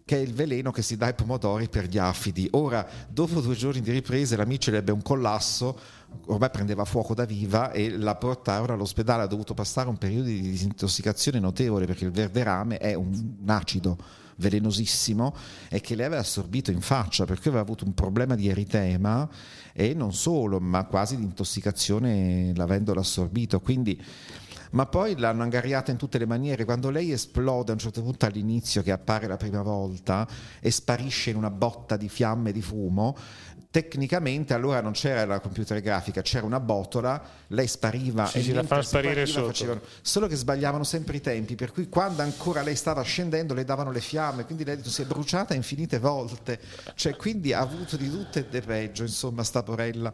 che 0.05 0.17
è 0.17 0.21
il 0.21 0.35
veleno 0.35 0.73
che 0.73 0.83
si 0.83 0.97
dà 0.97 1.07
ai 1.07 1.15
pomodori 1.15 1.69
per 1.69 1.87
gli 1.87 1.97
affidi. 1.97 2.49
Ora, 2.53 2.87
dopo 3.09 3.41
due 3.41 3.55
giorni 3.55 3.81
di 3.81 3.93
riprese, 3.93 4.37
la 4.37 4.45
Mitchell 4.45 4.75
ebbe 4.75 4.91
un 4.91 5.01
collasso 5.01 5.79
ormai 6.27 6.51
prendeva 6.51 6.85
fuoco 6.85 7.15
da 7.15 7.25
viva 7.25 7.71
e 7.71 7.97
la 7.97 8.17
portarono 8.17 8.75
all'ospedale, 8.75 9.23
ha 9.23 9.27
dovuto 9.27 9.55
passare 9.55 9.89
un 9.89 9.97
periodo 9.97 10.25
di 10.25 10.41
disintossicazione 10.41 11.39
notevole 11.39 11.87
perché 11.87 12.05
il 12.05 12.11
verderame 12.11 12.79
è 12.79 12.95
un, 12.95 13.37
un 13.41 13.49
acido 13.49 13.97
velenosissimo 14.37 15.35
e 15.69 15.81
che 15.81 15.95
lei 15.95 16.07
aveva 16.07 16.21
assorbito 16.21 16.71
in 16.71 16.81
faccia 16.81 17.25
perché 17.25 17.49
aveva 17.49 17.63
avuto 17.63 17.85
un 17.85 17.95
problema 17.95 18.35
di 18.35 18.49
eritema 18.49 19.29
e 19.73 19.95
non 19.95 20.13
solo, 20.13 20.61
ma 20.61 20.85
quasi 20.85 21.17
di 21.17 21.23
intossicazione 21.23 22.53
l'avendolo 22.55 23.01
assorbito. 23.01 23.61
Quindi 23.61 24.01
ma 24.73 24.87
poi 24.87 25.19
l'hanno 25.19 25.43
angariata 25.43 25.91
in 25.91 25.97
tutte 25.97 26.19
le 26.19 26.27
maniere. 26.27 26.65
Quando 26.65 26.91
lei 26.91 27.13
esplode 27.13 27.71
a 27.71 27.75
un 27.75 27.81
certo 27.81 28.03
punto 28.03 28.27
all'inizio, 28.27 28.83
che 28.83 28.91
appare 28.91 29.27
la 29.27 29.37
prima 29.37 29.63
volta, 29.63 30.27
e 30.61 30.71
sparisce 30.71 31.31
in 31.31 31.37
una 31.37 31.51
botta 31.51 31.97
di 31.97 32.09
fiamme 32.09 32.51
e 32.51 32.53
di 32.53 32.63
fumo, 32.63 33.17
tecnicamente 33.73 34.53
allora 34.53 34.83
non 34.83 34.93
c'era 34.93 35.25
la 35.25 35.41
computer 35.41 35.81
grafica, 35.81 36.21
c'era 36.21 36.45
una 36.45 36.61
botola, 36.61 37.21
lei 37.49 37.67
spariva 37.67 38.27
sì, 38.27 38.39
e 38.39 38.43
sì, 38.43 38.53
la 38.53 38.65
fa 38.65 38.83
sparire 38.83 39.25
sotto. 39.25 39.47
Facevano, 39.47 39.81
solo 40.03 40.27
che 40.27 40.37
sbagliavano 40.37 40.85
sempre 40.85 41.17
i 41.17 41.23
tempi, 41.23 41.55
per 41.55 41.73
cui 41.73 41.89
quando 41.89 42.21
ancora 42.21 42.61
lei 42.61 42.77
stava 42.77 43.01
scendendo 43.01 43.55
le 43.55 43.65
davano 43.65 43.91
le 43.91 44.03
fiamme, 44.03 44.45
quindi 44.45 44.65
lei 44.65 44.79
si 44.85 45.01
è 45.01 45.07
bruciata 45.07 45.55
infinite 45.55 45.99
volte, 45.99 46.61
cioè 46.95 47.17
quindi 47.17 47.55
ha 47.55 47.61
avuto 47.61 47.97
di 47.97 48.11
tutto 48.11 48.39
e 48.39 48.47
di 48.47 48.61
peggio, 48.61 49.05
insomma, 49.05 49.43
sta 49.43 49.63
porella. 49.63 50.13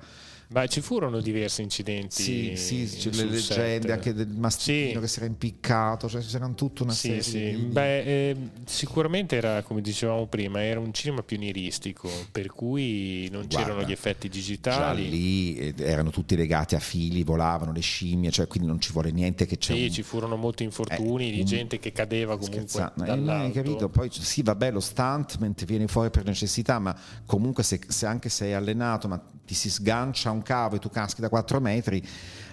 Ma 0.50 0.66
ci 0.66 0.80
furono 0.80 1.20
diversi 1.20 1.60
incidenti. 1.60 2.56
Sì, 2.56 2.86
sì, 2.86 3.10
c'è 3.10 3.10
le 3.10 3.24
leggende 3.24 3.42
set. 3.82 3.90
anche 3.90 4.14
del 4.14 4.28
mastino 4.28 4.92
Sì. 4.94 4.98
che 5.00 5.06
si 5.06 5.18
era 5.18 5.26
impiccato, 5.28 6.08
cioè 6.08 6.22
c'erano 6.22 6.54
tutta 6.54 6.84
una 6.84 6.92
Sì, 6.92 7.06
serie 7.08 7.22
sì. 7.22 7.38
di... 7.50 7.56
Beh, 7.66 8.30
eh, 8.30 8.36
sicuramente 8.64 9.36
era, 9.36 9.62
come 9.62 9.82
dicevamo 9.82 10.26
prima, 10.26 10.62
era 10.64 10.80
un 10.80 10.90
cinema 10.94 11.22
pionieristico, 11.22 12.08
per 12.32 12.46
cui 12.46 13.28
non 13.30 13.46
c'erano 13.46 13.74
Guarda, 13.74 13.88
gli 13.90 13.92
effetti 13.92 14.28
Già 14.28 14.34
digitali. 14.38 15.10
lì 15.10 15.56
eh, 15.58 15.74
erano 15.78 16.08
tutti 16.08 16.34
legati 16.34 16.74
a 16.74 16.80
fili, 16.80 17.22
volavano 17.24 17.70
le 17.72 17.80
scimmie, 17.80 18.30
cioè 18.30 18.46
quindi 18.46 18.68
non 18.68 18.80
ci 18.80 18.90
vuole 18.92 19.10
niente 19.10 19.44
che 19.44 19.58
c'è 19.58 19.74
Sì, 19.74 19.82
un- 19.84 19.90
ci 19.90 20.02
furono 20.02 20.36
molti 20.36 20.62
infortuni 20.64 21.28
Eh, 21.28 21.32
di 21.32 21.44
gente 21.44 21.78
che 21.78 21.92
cadeva 21.92 22.38
comunque 22.38 22.66
Scherzando, 22.68 23.02
eh, 23.04 23.06
dall'alto. 23.06 23.44
hai 23.46 23.52
capito? 23.52 23.88
Poi 23.90 24.08
sì, 24.10 24.40
vabbè, 24.42 24.70
lo 24.70 24.80
stuntment 24.80 25.64
viene 25.66 25.86
fuori 25.88 26.08
per 26.08 26.24
necessità, 26.24 26.78
ma 26.78 26.98
comunque 27.26 27.62
se, 27.62 27.78
se 27.86 28.06
anche 28.06 28.30
sei 28.30 28.54
allenato, 28.54 29.08
ma 29.08 29.22
ti 29.48 29.54
si 29.54 29.70
sgancia 29.70 30.30
un 30.30 30.42
cavo 30.42 30.76
e 30.76 30.78
tu 30.78 30.90
caschi 30.90 31.22
da 31.22 31.30
4 31.30 31.58
metri, 31.58 32.06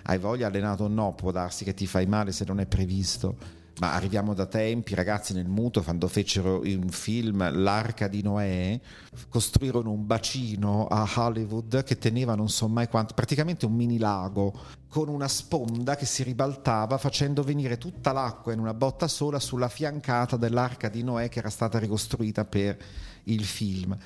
hai 0.04 0.18
voglia 0.18 0.48
allenato 0.48 0.86
o 0.86 0.88
no, 0.88 1.14
può 1.14 1.32
darsi 1.32 1.66
che 1.66 1.74
ti 1.74 1.86
fai 1.86 2.06
male 2.06 2.32
se 2.32 2.46
non 2.46 2.62
è 2.62 2.66
previsto. 2.66 3.64
Ma 3.80 3.92
arriviamo 3.92 4.34
da 4.34 4.46
tempi, 4.46 4.96
ragazzi, 4.96 5.34
nel 5.34 5.50
muto, 5.50 5.84
quando 5.84 6.08
fecero 6.08 6.62
un 6.62 6.88
film 6.88 7.62
L'arca 7.62 8.08
di 8.08 8.22
Noè, 8.22 8.80
costruirono 9.28 9.92
un 9.92 10.06
bacino 10.06 10.88
a 10.88 11.06
Hollywood 11.14 11.84
che 11.84 11.98
teneva 11.98 12.36
non 12.36 12.48
so 12.48 12.70
mai 12.70 12.88
quanto, 12.88 13.14
praticamente 13.14 13.66
un 13.66 13.74
mini 13.74 13.98
lago 13.98 14.54
con 14.88 15.10
una 15.10 15.28
sponda 15.28 15.98
che 15.98 16.06
si 16.06 16.24
ribaltava 16.24 16.98
facendo 16.98 17.44
venire 17.44 17.78
tutta 17.78 18.14
l'acqua 18.14 18.54
in 18.54 18.60
una 18.60 18.74
botta 18.74 19.10
sola 19.10 19.40
sulla 19.40 19.68
fiancata 19.68 20.38
dell'arca 20.38 20.88
di 20.88 21.04
Noè 21.04 21.28
che 21.28 21.40
era 21.40 21.50
stata 21.50 21.78
ricostruita 21.78 22.46
per 22.46 22.78
il 23.24 23.44
film. 23.44 23.98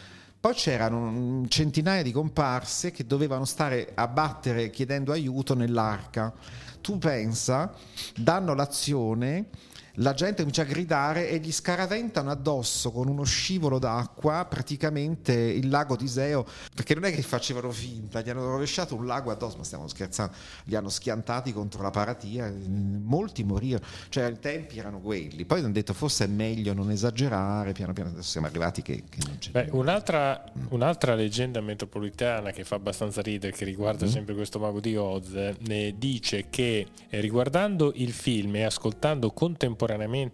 Poi 0.41 0.53
c'erano 0.53 1.45
centinaia 1.49 2.01
di 2.01 2.13
comparse 2.13 2.91
che 2.91 3.05
dovevano 3.05 3.43
stare 3.43 3.91
a 3.93 4.07
battere 4.07 4.69
chiedendo 4.69 5.11
aiuto 5.11 5.53
nell'arca. 5.53 6.33
Tu 6.79 6.97
pensa, 6.97 7.73
danno 8.15 8.53
l'azione, 8.53 9.47
la 9.95 10.13
gente 10.13 10.37
comincia 10.37 10.61
a 10.61 10.65
gridare 10.65 11.29
e 11.29 11.39
gli 11.39 11.51
scaraventano 11.51 12.29
addosso 12.31 12.91
con 12.91 13.07
uno 13.07 13.23
scivolo 13.23 13.79
d'acqua 13.79 14.45
praticamente 14.49 15.33
il 15.33 15.69
lago 15.69 15.95
di 15.95 16.05
Iseo, 16.05 16.45
perché 16.73 16.93
non 16.93 17.05
è 17.05 17.11
che 17.13 17.21
facevano 17.21 17.71
finta, 17.71 18.21
gli 18.21 18.29
hanno 18.29 18.45
rovesciato 18.49 18.95
un 18.95 19.05
lago 19.05 19.31
addosso, 19.31 19.57
ma 19.57 19.63
stiamo 19.63 19.87
scherzando, 19.87 20.33
li 20.65 20.75
hanno 20.75 20.89
schiantati 20.89 21.51
contro 21.53 21.81
la 21.81 21.89
paratia, 21.91 22.53
molti 22.67 23.43
morirono, 23.43 23.83
cioè 24.09 24.29
i 24.29 24.39
tempi 24.39 24.77
erano 24.79 24.99
quelli, 24.99 25.45
poi 25.45 25.59
hanno 25.59 25.71
detto 25.71 25.93
forse 25.93 26.25
è 26.25 26.27
meglio 26.27 26.73
non 26.73 26.91
esagerare, 26.91 27.71
piano 27.73 27.93
piano 27.93 28.09
adesso 28.09 28.29
siamo 28.29 28.47
arrivati 28.47 28.81
che, 28.81 29.03
che 29.09 29.19
non 29.25 29.37
c'è 29.37 29.51
Beh, 29.51 29.67
un'altra, 29.71 30.43
un'altra 30.69 31.15
leggenda 31.15 31.61
metropolitana 31.61 32.51
che 32.51 32.63
fa 32.63 32.75
abbastanza 32.75 33.21
ridere, 33.21 33.51
che 33.53 33.65
riguarda 33.65 34.05
Mm. 34.05 34.09
sempre 34.09 34.33
questo 34.33 34.59
mago 34.59 34.79
di 34.79 34.95
Oz, 34.95 35.33
ne 35.59 35.95
dice 35.97 36.45
che 36.49 36.87
eh, 37.09 37.19
riguardando 37.19 37.91
il 37.95 38.11
film 38.13 38.55
e 38.55 38.63
ascoltando 38.63 39.31
contemporaneamente 39.31 39.78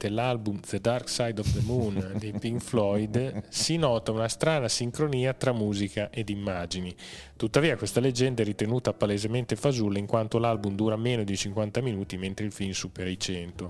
l'album 0.10 0.60
The 0.60 0.80
Dark 0.80 1.10
Side 1.10 1.40
of 1.40 1.52
the 1.52 1.62
Moon 1.64 2.14
dei 2.20 2.34
Pink 2.34 2.62
Floyd, 2.62 3.44
si 3.50 3.78
nota 3.78 4.12
una 4.12 4.28
strana 4.28 4.68
sincronia 4.68 5.34
tra 5.34 5.52
musica 5.52 6.10
ed 6.10 6.30
immagini. 6.30 6.94
Tuttavia 7.36 7.76
questa 7.78 8.00
leggenda 8.00 8.42
è 8.42 8.46
ritenuta 8.46 8.94
palesemente 8.94 9.56
fasulla 9.56 9.98
in 9.98 10.06
quanto 10.06 10.38
l'album 10.38 10.76
dura 10.76 10.96
meno 10.96 11.24
di 11.24 11.36
50 11.36 11.82
minuti 11.82 12.18
mentre 12.18 12.46
il 12.46 12.52
film 12.52 12.72
supera 12.72 13.10
i 13.10 13.20
100. 13.20 13.70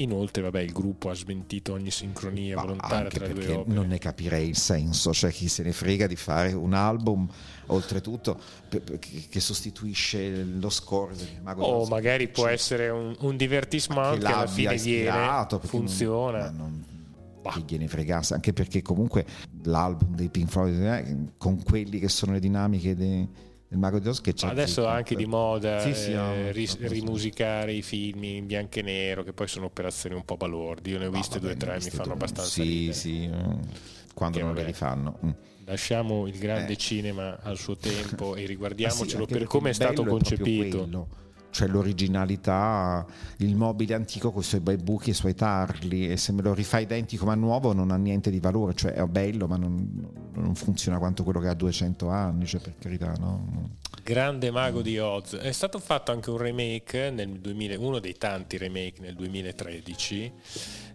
Inoltre, 0.00 0.42
vabbè, 0.42 0.60
il 0.60 0.72
gruppo 0.72 1.10
ha 1.10 1.14
smentito 1.14 1.72
ogni 1.72 1.90
sincronia 1.90 2.54
Ma 2.54 2.62
volontaria 2.62 3.08
tra 3.10 3.26
le 3.26 3.32
due 3.34 3.52
opere. 3.52 3.74
non 3.74 3.88
ne 3.88 3.98
capirei 3.98 4.48
il 4.48 4.56
senso, 4.56 5.12
cioè 5.12 5.30
chi 5.32 5.48
se 5.48 5.62
ne 5.64 5.72
frega 5.72 6.06
di 6.06 6.14
fare 6.16 6.52
un 6.52 6.72
album 6.72 7.28
oltretutto 7.66 8.38
che 9.28 9.40
sostituisce 9.40 10.44
lo 10.44 10.70
score 10.70 11.14
del 11.16 11.26
Mago 11.42 11.64
O. 11.64 11.80
Oh, 11.82 11.86
magari 11.86 12.28
può 12.28 12.44
Cioè, 12.44 12.52
essere 12.52 12.88
un, 12.90 13.14
un 13.20 13.36
divertissement 13.36 14.18
che 14.18 14.24
che 14.24 14.32
alla 14.32 14.46
fine 14.46 14.76
viene, 14.76 15.10
perché 15.10 15.56
non- 15.56 15.60
funziona. 15.66 16.50
non- 16.50 16.84
Bah. 17.40 17.50
chi 17.52 17.64
gliene 17.66 17.86
fregasse, 17.88 18.34
anche 18.34 18.52
perché 18.52 18.82
comunque 18.82 19.24
l'album 19.62 20.14
dei 20.16 20.28
Pink 20.28 20.48
Floyd 20.50 20.80
eh, 20.82 21.16
con 21.38 21.62
quelli 21.62 21.98
che 22.00 22.08
sono 22.08 22.32
le 22.32 22.40
dinamiche 22.40 22.94
de- 22.96 23.28
del 23.68 23.78
Mago 23.78 23.98
di 23.98 24.08
Oz 24.08 24.20
che 24.22 24.32
c'è 24.32 24.48
Adesso 24.48 24.84
è 24.84 24.88
anche 24.88 25.14
di 25.14 25.26
moda 25.26 25.80
Sì, 25.82 25.94
sì, 25.94 26.12
eh, 26.12 26.14
no, 26.14 26.88
rimusicare 26.88 27.72
i 27.72 27.82
film 27.82 28.24
in 28.24 28.46
bianco 28.46 28.78
e 28.78 28.82
nero, 28.82 29.22
che 29.22 29.32
poi 29.32 29.46
sono 29.46 29.66
operazioni 29.66 30.14
un 30.14 30.24
po' 30.24 30.36
balordi. 30.36 30.90
Io 30.92 30.98
ne 30.98 31.06
ho 31.06 31.10
viste 31.10 31.38
due 31.38 31.52
o 31.52 31.56
tre, 31.56 31.78
mi 31.82 31.90
fanno 31.90 32.14
abbastanza 32.14 32.50
Sì, 32.50 32.62
ridere. 32.62 32.92
sì, 32.94 33.24
eh, 33.24 33.30
quando 34.14 34.38
Che 34.38 34.42
non 34.44 34.54
le 34.54 34.60
vabbè. 34.60 34.64
rifanno. 34.66 35.18
Mm. 35.24 35.30
Lasciamo 35.66 36.26
il 36.26 36.38
grande 36.38 36.72
Eh. 36.72 36.76
cinema 36.76 37.38
al 37.42 37.58
suo 37.58 37.76
tempo 37.76 38.34
e 38.34 38.38
Ah 38.38 38.40
sì, 38.40 38.46
riguardiamocelo 38.46 39.18
anche 39.24 39.38
per 39.38 39.46
come 39.46 39.70
è 39.70 39.72
stato 39.74 40.02
concepito. 40.04 40.78
quello. 40.78 41.08
Cioè 41.58 41.66
l'originalità, 41.66 43.04
il 43.38 43.56
mobile 43.56 43.94
antico 43.94 44.30
con 44.30 44.42
i 44.42 44.44
suoi 44.44 44.60
bei 44.60 44.76
buchi 44.76 45.08
e 45.08 45.10
i 45.10 45.16
suoi 45.16 45.34
tarli 45.34 46.08
e 46.08 46.16
se 46.16 46.30
me 46.30 46.40
lo 46.40 46.54
rifai 46.54 46.84
identico 46.84 47.24
ma 47.24 47.34
nuovo 47.34 47.72
non 47.72 47.90
ha 47.90 47.96
niente 47.96 48.30
di 48.30 48.38
valore, 48.38 48.74
cioè 48.74 48.92
è 48.92 49.04
bello 49.06 49.48
ma 49.48 49.56
non, 49.56 50.08
non 50.34 50.54
funziona 50.54 50.98
quanto 50.98 51.24
quello 51.24 51.40
che 51.40 51.48
ha 51.48 51.54
200 51.54 52.08
anni, 52.10 52.46
cioè 52.46 52.60
per 52.60 52.74
carità 52.78 53.12
no. 53.18 53.70
Grande 54.04 54.52
mago 54.52 54.82
di 54.82 55.00
Oz. 55.00 55.34
È 55.34 55.50
stato 55.50 55.80
fatto 55.80 56.12
anche 56.12 56.30
un 56.30 56.36
remake 56.36 57.10
nel 57.10 57.40
2000, 57.40 57.80
uno 57.80 57.98
dei 57.98 58.14
tanti 58.14 58.56
remake 58.56 59.00
nel 59.00 59.16
2013 59.16 60.32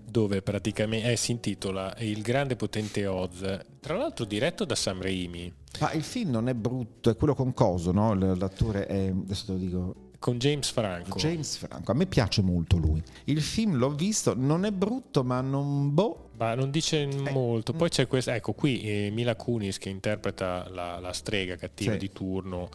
dove 0.06 0.42
praticamente 0.42 1.12
eh, 1.12 1.18
si 1.18 1.32
intitola 1.32 1.94
Il 1.98 2.22
grande 2.22 2.56
potente 2.56 3.06
Oz, 3.06 3.60
tra 3.82 3.98
l'altro 3.98 4.24
diretto 4.24 4.64
da 4.64 4.76
Sam 4.76 5.02
Raimi, 5.02 5.52
Ma 5.82 5.92
il 5.92 6.04
film 6.04 6.32
non 6.32 6.48
è 6.48 6.54
brutto, 6.54 7.10
è 7.10 7.18
quello 7.18 7.36
con 7.36 7.54
Coso, 7.54 7.92
no? 7.92 8.14
L'attore 8.14 8.86
è, 8.86 9.10
adesso 9.10 9.46
te 9.48 9.52
lo 9.52 9.58
dico, 9.58 9.96
con 10.24 10.38
James 10.38 10.70
Franco. 10.72 11.18
James 11.20 11.58
Franco, 11.58 11.92
a 11.92 11.96
me 11.96 12.06
piace 12.06 12.42
molto 12.42 12.78
lui. 12.78 13.04
Il 13.26 13.42
film 13.42 13.76
l'ho 13.76 13.90
visto, 13.90 14.34
non 14.34 14.64
è 14.64 14.72
brutto 14.72 15.22
ma 15.26 15.42
non 15.42 15.94
boh, 15.94 16.30
Ma 16.38 16.56
non 16.56 16.72
dice 16.72 17.06
molto. 17.06 17.74
mm. 17.74 17.78
Poi 17.78 17.90
c'è 17.90 18.08
questa, 18.08 18.34
ecco 18.34 18.54
qui 18.54 18.82
eh, 18.84 19.10
Mila 19.12 19.36
Kunis 19.36 19.78
che 19.78 19.90
interpreta 19.90 20.70
la, 20.70 21.00
la 21.00 21.12
strega 21.12 21.58
cattiva 21.58 21.92
Sì. 21.92 21.98
di 21.98 22.12
turno. 22.14 22.70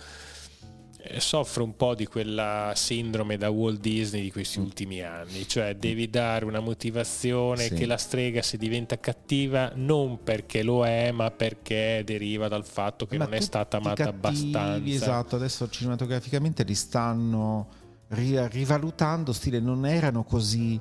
Eh, 1.00 1.20
Soffre 1.20 1.62
un 1.62 1.76
po' 1.76 1.94
di 1.94 2.06
quella 2.06 2.72
sindrome 2.74 3.37
da 3.37 3.50
Walt 3.50 3.80
Disney 3.80 4.22
di 4.22 4.28
Mm. 4.28 4.32
questi 4.32 4.58
ultimi 4.58 5.00
anni, 5.00 5.46
cioè 5.46 5.74
devi 5.76 6.11
dare 6.11 6.44
una 6.44 6.61
motivazione 6.61 7.64
Sì. 7.68 7.74
che 7.74 7.87
la 7.87 7.96
strega 7.96 8.42
se 8.42 8.56
diventa 8.56 8.98
cattiva 8.98 9.72
non 9.74 10.22
perché 10.22 10.62
lo 10.62 10.84
è, 10.84 11.11
ma 11.12 11.30
perché 11.30 12.02
deriva 12.04 12.48
dal 12.48 12.64
fatto 12.64 13.06
che 13.06 13.16
Ma 13.16 13.24
non 13.24 13.34
è 13.34 13.40
stata 13.40 13.76
amata 13.78 14.04
cattivi, 14.04 14.16
abbastanza. 14.52 14.90
Esatto, 14.90 15.37
adesso 15.37 15.68
cinematograficamente 15.68 16.62
li 16.64 16.74
stanno 16.74 17.68
ri- 18.08 18.48
rivalutando, 18.48 19.32
stile 19.32 19.61
non 19.61 19.87
erano 19.87 20.24
così 20.24 20.80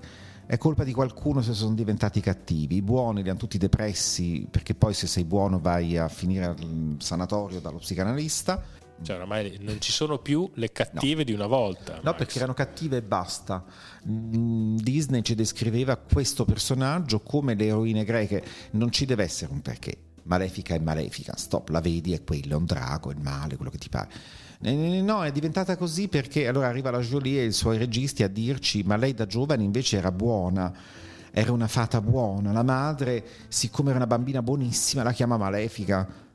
è 0.49 0.57
colpa 0.57 0.85
di 0.85 0.93
qualcuno 0.93 1.41
se 1.41 1.53
sono 1.53 1.75
diventati 1.75 2.21
cattivi. 2.21 2.77
I 2.77 2.81
buoni 2.81 3.21
li 3.21 3.27
hanno 3.29 3.37
tutti 3.37 3.57
depressi 3.57 4.47
perché 4.49 4.73
poi 4.75 4.93
se 4.93 5.05
sei 5.05 5.25
buono 5.25 5.59
vai 5.59 5.97
a 5.97 6.07
finire 6.07 6.45
al 6.45 6.95
sanatorio 6.99 7.59
dallo 7.59 7.79
psicanalista. 7.79 8.63
Cioè, 9.01 9.15
oramai 9.15 9.57
non 9.61 9.79
ci 9.79 9.91
sono 9.91 10.17
più 10.17 10.49
le 10.55 10.71
cattive 10.71 11.23
di 11.23 11.31
una 11.31 11.45
volta. 11.47 11.95
No, 11.95 12.01
Max. 12.03 12.17
perché 12.17 12.37
erano 12.37 12.53
cattive 12.53 12.97
e 12.97 13.01
basta. 13.01 13.63
Mm, 14.09 14.77
Disney 14.77 15.21
ci 15.21 15.35
descriveva 15.35 15.95
questo 15.97 16.45
personaggio 16.45 17.19
come 17.19 17.53
le 17.53 17.67
eroine 17.67 18.03
greche. 18.03 18.43
Non 18.71 18.91
ci 18.91 19.05
deve 19.05 19.23
essere 19.23 19.51
un 19.51 19.61
perché. 19.61 19.97
Malefica 20.23 20.75
è 20.75 20.79
malefica, 20.79 21.37
stop, 21.37 21.69
la 21.69 21.79
vedi, 21.79 22.11
è 22.11 22.21
quello, 22.21 22.53
è 22.53 22.57
un 22.57 22.65
drago, 22.65 23.11
è 23.11 23.13
il 23.13 23.21
male, 23.21 23.55
quello 23.55 23.71
che 23.71 23.77
ti 23.77 23.87
pare. 23.87 24.09
No, 24.59 25.23
è 25.23 25.31
diventata 25.31 25.77
così 25.77 26.07
perché 26.07 26.47
allora 26.47 26.67
arriva 26.67 26.89
la 26.89 26.99
Jolie 26.99 27.43
e 27.43 27.45
i 27.45 27.51
suoi 27.51 27.77
registi 27.77 28.23
a 28.23 28.27
dirci: 28.27 28.83
ma 28.83 28.97
lei 28.97 29.13
da 29.13 29.25
giovane 29.25 29.63
invece 29.63 29.97
era 29.97 30.11
buona, 30.11 30.73
era 31.31 31.51
una 31.51 31.67
fata 31.67 32.01
buona. 32.01 32.51
La 32.51 32.63
madre, 32.63 33.23
siccome 33.47 33.89
era 33.89 33.97
una 33.97 34.07
bambina 34.07 34.41
buonissima, 34.41 35.03
la 35.03 35.13
chiama 35.13 35.37
malefica. 35.37 36.25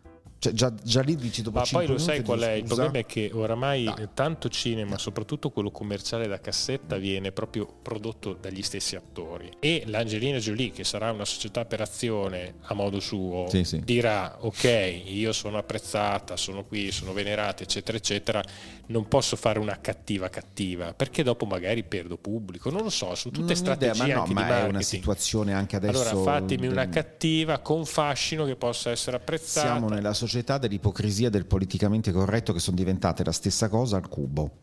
Cioè, 0.43 0.53
già, 0.55 0.75
già, 0.75 1.03
lì 1.03 1.15
dici 1.15 1.41
dopo 1.41 1.59
Ma 1.59 1.65
poi 1.71 1.87
lo 1.87 1.99
sai 1.99 2.25
qual 2.25 2.41
è? 2.41 2.51
Il 2.55 2.65
problema 2.65 2.99
è 2.99 3.07
che 3.07 3.31
oramai 3.33 3.85
Dai. 3.85 4.09
tanto 4.13 4.49
cinema, 4.49 4.99
soprattutto 4.99 5.51
quello 5.51 5.71
commerciale 5.71 6.27
da 6.27 6.41
cassetta, 6.41 6.97
viene 6.97 7.31
proprio 7.31 7.73
prodotto 7.81 8.33
dagli 8.33 8.61
stessi 8.61 8.97
attori. 8.97 9.49
E 9.61 9.85
l'Angelina 9.87 10.39
Jolie, 10.39 10.73
che 10.73 10.83
sarà 10.83 11.13
una 11.13 11.25
società 11.25 11.65
per 11.65 11.81
azione 11.81 12.55
a 12.63 12.75
modo 12.75 12.99
suo, 12.99 13.47
sì, 13.51 13.63
sì. 13.63 13.85
dirà: 13.85 14.39
Ok, 14.41 14.65
io 15.05 15.33
sono 15.33 15.59
apprezzata, 15.59 16.37
sono 16.37 16.65
qui, 16.65 16.91
sono 16.91 17.13
venerata, 17.13 17.63
eccetera, 17.63 17.97
eccetera. 17.97 18.43
Non 18.87 19.07
posso 19.07 19.37
fare 19.37 19.61
una 19.61 19.81
cattiva 19.81 20.29
cattiva, 20.29 20.93
perché 20.93 21.23
dopo 21.23 21.47
magari 21.47 21.85
perdo 21.85 22.17
pubblico. 22.17 22.69
Non 22.69 22.83
lo 22.83 22.91
so, 22.91 23.15
sono 23.15 23.33
tutte 23.33 23.47
non 23.47 23.57
strategie 23.57 24.03
idea, 24.03 24.07
ma 24.07 24.15
no, 24.15 24.21
anche 24.23 24.35
ma 24.35 24.41
di 24.43 24.49
marketing. 24.49 24.67
è 24.67 24.75
una 24.75 24.83
situazione 24.83 25.53
anche 25.55 25.77
adesso. 25.77 26.01
Allora 26.01 26.33
fatemi 26.33 26.67
una 26.67 26.89
cattiva 26.89 27.61
con 27.61 27.87
fascino 27.87 28.45
che 28.45 28.57
possa 28.57 28.91
essere 28.91 29.19
apprezzata. 29.19 29.69
Siamo 29.69 29.89
nella 29.89 30.13
società 30.13 30.31
società 30.33 30.57
dell'ipocrisia 30.57 31.27
e 31.27 31.31
del 31.31 31.45
politicamente 31.45 32.11
corretto 32.11 32.55
che 32.55 32.59
sono 32.59 32.77
diventate 32.77 33.23
la 33.23 33.33
stessa 33.33 33.69
cosa 33.69 33.97
al 33.97 34.09
cubo. 34.09 34.61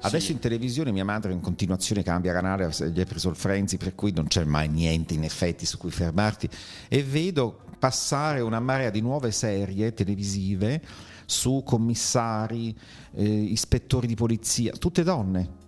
Adesso 0.00 0.26
sì. 0.26 0.32
in 0.32 0.38
televisione 0.38 0.92
mia 0.92 1.04
madre 1.04 1.34
in 1.34 1.40
continuazione 1.40 2.02
cambia 2.02 2.32
canale, 2.32 2.70
gli 2.90 3.00
è 3.00 3.04
preso 3.04 3.28
il 3.28 3.36
frenzy, 3.36 3.76
per 3.76 3.94
cui 3.94 4.12
non 4.12 4.28
c'è 4.28 4.44
mai 4.44 4.68
niente 4.68 5.12
in 5.12 5.24
effetti 5.24 5.66
su 5.66 5.76
cui 5.76 5.90
fermarti 5.90 6.48
e 6.88 7.02
vedo 7.02 7.60
passare 7.78 8.40
una 8.40 8.60
marea 8.60 8.88
di 8.88 9.02
nuove 9.02 9.30
serie 9.30 9.92
televisive 9.92 10.80
su 11.26 11.62
commissari, 11.66 12.74
eh, 13.12 13.22
ispettori 13.22 14.06
di 14.06 14.14
polizia, 14.14 14.72
tutte 14.72 15.02
donne 15.02 15.59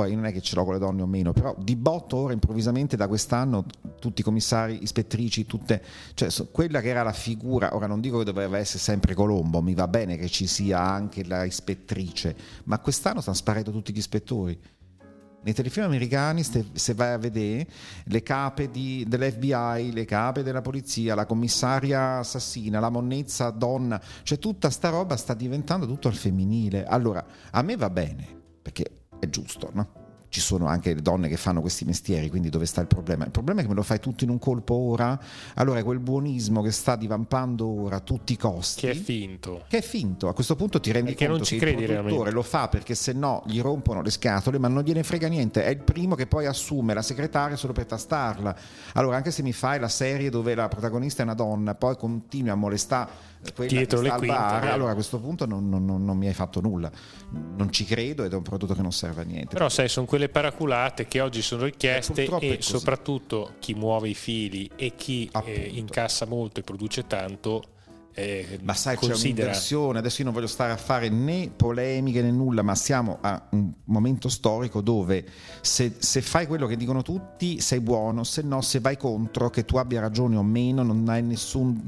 poi 0.00 0.14
non 0.14 0.24
è 0.24 0.32
che 0.32 0.40
ce 0.40 0.54
l'ho 0.54 0.64
con 0.64 0.72
le 0.72 0.78
donne 0.78 1.02
o 1.02 1.06
meno, 1.06 1.34
però 1.34 1.54
di 1.58 1.76
botto 1.76 2.16
ora 2.16 2.32
improvvisamente 2.32 2.96
da 2.96 3.06
quest'anno 3.06 3.66
tutti 3.98 4.22
i 4.22 4.24
commissari, 4.24 4.82
ispettrici, 4.82 5.44
tutte, 5.44 5.82
cioè 6.14 6.30
quella 6.50 6.80
che 6.80 6.88
era 6.88 7.02
la 7.02 7.12
figura, 7.12 7.74
ora 7.74 7.86
non 7.86 8.00
dico 8.00 8.16
che 8.16 8.24
doveva 8.24 8.56
essere 8.56 8.78
sempre 8.78 9.12
Colombo, 9.12 9.60
mi 9.60 9.74
va 9.74 9.86
bene 9.88 10.16
che 10.16 10.28
ci 10.28 10.46
sia 10.46 10.80
anche 10.80 11.22
la 11.26 11.44
ispettrice, 11.44 12.34
ma 12.64 12.78
quest'anno 12.78 13.20
stanno 13.20 13.36
sparendo 13.36 13.70
tutti 13.72 13.92
gli 13.92 13.98
ispettori. 13.98 14.58
Nei 15.42 15.52
telefilm 15.52 15.84
americani, 15.84 16.42
se 16.42 16.94
vai 16.94 17.12
a 17.12 17.18
vedere, 17.18 17.66
le 18.04 18.22
cape 18.22 18.70
di, 18.70 19.04
dell'FBI, 19.06 19.92
le 19.92 20.06
cape 20.06 20.42
della 20.42 20.62
polizia, 20.62 21.14
la 21.14 21.26
commissaria 21.26 22.18
assassina, 22.18 22.80
la 22.80 22.88
monnezza 22.88 23.50
donna, 23.50 24.00
cioè 24.22 24.38
tutta 24.38 24.70
sta 24.70 24.88
roba 24.88 25.16
sta 25.16 25.34
diventando 25.34 25.86
tutto 25.86 26.08
al 26.08 26.14
femminile. 26.14 26.86
Allora, 26.86 27.22
a 27.50 27.60
me 27.60 27.76
va 27.76 27.90
bene, 27.90 28.26
perché 28.62 28.99
è 29.20 29.28
giusto, 29.28 29.70
no? 29.72 29.98
Ci 30.30 30.40
sono 30.40 30.66
anche 30.66 30.94
le 30.94 31.02
donne 31.02 31.26
che 31.28 31.36
fanno 31.36 31.60
questi 31.60 31.84
mestieri, 31.84 32.30
quindi 32.30 32.50
dove 32.50 32.64
sta 32.64 32.80
il 32.80 32.86
problema? 32.86 33.24
Il 33.24 33.32
problema 33.32 33.58
è 33.58 33.62
che 33.64 33.68
me 33.68 33.74
lo 33.74 33.82
fai 33.82 33.98
tutto 33.98 34.22
in 34.22 34.30
un 34.30 34.38
colpo 34.38 34.74
ora, 34.74 35.18
allora 35.54 35.82
quel 35.82 35.98
buonismo 35.98 36.62
che 36.62 36.70
sta 36.70 36.94
divampando 36.94 37.66
ora 37.66 37.96
a 37.96 38.00
tutti 38.00 38.34
i 38.34 38.36
costi. 38.36 38.82
Che 38.82 38.92
è 38.92 38.94
finto. 38.94 39.64
Che 39.66 39.78
è 39.78 39.82
finto. 39.82 40.28
A 40.28 40.32
questo 40.32 40.54
punto 40.54 40.78
ti 40.78 40.92
rendi 40.92 41.16
conto 41.16 41.42
che 41.42 41.54
il 41.56 41.60
produttore 41.60 41.86
realmente. 41.86 42.30
lo 42.30 42.42
fa 42.42 42.68
perché 42.68 42.94
se 42.94 43.12
no 43.12 43.42
gli 43.46 43.60
rompono 43.60 44.02
le 44.02 44.10
scatole, 44.10 44.58
ma 44.58 44.68
non 44.68 44.84
gliene 44.84 45.02
frega 45.02 45.26
niente. 45.26 45.64
È 45.64 45.70
il 45.70 45.82
primo 45.82 46.14
che 46.14 46.28
poi 46.28 46.46
assume 46.46 46.94
la 46.94 47.02
segretaria 47.02 47.56
solo 47.56 47.72
per 47.72 47.86
tastarla. 47.86 48.54
Allora, 48.92 49.16
anche 49.16 49.32
se 49.32 49.42
mi 49.42 49.52
fai 49.52 49.80
la 49.80 49.88
serie 49.88 50.30
dove 50.30 50.54
la 50.54 50.68
protagonista 50.68 51.22
è 51.22 51.24
una 51.24 51.34
donna, 51.34 51.74
poi 51.74 51.96
continui 51.96 52.50
a 52.50 52.54
molestare 52.54 53.29
dietro 53.66 54.00
le 54.00 54.10
quinte. 54.10 54.26
Bar, 54.26 54.64
allora 54.68 54.90
a 54.90 54.94
questo 54.94 55.18
punto 55.18 55.46
non, 55.46 55.68
non, 55.68 55.84
non, 55.84 56.16
mi 56.16 56.26
hai 56.26 56.34
fatto 56.34 56.60
nulla, 56.60 56.90
non 57.30 57.72
ci 57.72 57.84
credo 57.84 58.24
ed 58.24 58.32
è 58.32 58.36
un 58.36 58.42
prodotto 58.42 58.74
che 58.74 58.82
non 58.82 58.92
serve 58.92 59.22
a 59.22 59.24
niente. 59.24 59.54
Però 59.54 59.68
sai, 59.68 59.88
sono 59.88 60.06
quelle 60.06 60.28
paraculate 60.28 61.06
che 61.06 61.20
oggi 61.20 61.42
sono 61.42 61.64
richieste 61.64 62.24
e, 62.24 62.48
e 62.48 62.62
soprattutto 62.62 63.54
chi 63.58 63.74
muove 63.74 64.08
i 64.08 64.14
fili 64.14 64.70
e 64.76 64.94
chi 64.94 65.30
eh, 65.44 65.70
incassa 65.72 66.26
molto 66.26 66.60
e 66.60 66.62
produce 66.62 67.06
tanto 67.06 67.62
eh, 68.12 68.58
ma 68.62 68.74
sai, 68.74 68.96
considera... 68.96 69.18
c'è 69.18 69.28
un'inversione. 69.28 69.98
Adesso 69.98 70.18
io 70.18 70.24
non 70.24 70.34
voglio 70.34 70.46
stare 70.46 70.72
a 70.72 70.76
fare 70.76 71.08
né 71.08 71.50
polemiche 71.54 72.22
né 72.22 72.30
nulla, 72.30 72.62
ma 72.62 72.74
siamo 72.74 73.18
a 73.20 73.48
un 73.50 73.72
momento 73.84 74.28
storico 74.28 74.80
dove 74.80 75.24
se, 75.60 75.94
se, 75.98 76.20
fai 76.20 76.46
quello 76.46 76.66
che 76.66 76.76
dicono 76.76 77.02
tutti 77.02 77.60
sei 77.60 77.80
buono, 77.80 78.24
se 78.24 78.42
no, 78.42 78.60
se 78.60 78.80
vai 78.80 78.96
contro, 78.96 79.50
che 79.50 79.64
tu 79.64 79.76
abbia 79.76 80.00
ragione 80.00 80.36
o 80.36 80.42
meno, 80.42 80.82
non 80.82 81.08
hai 81.08 81.22
nessuna 81.22 81.78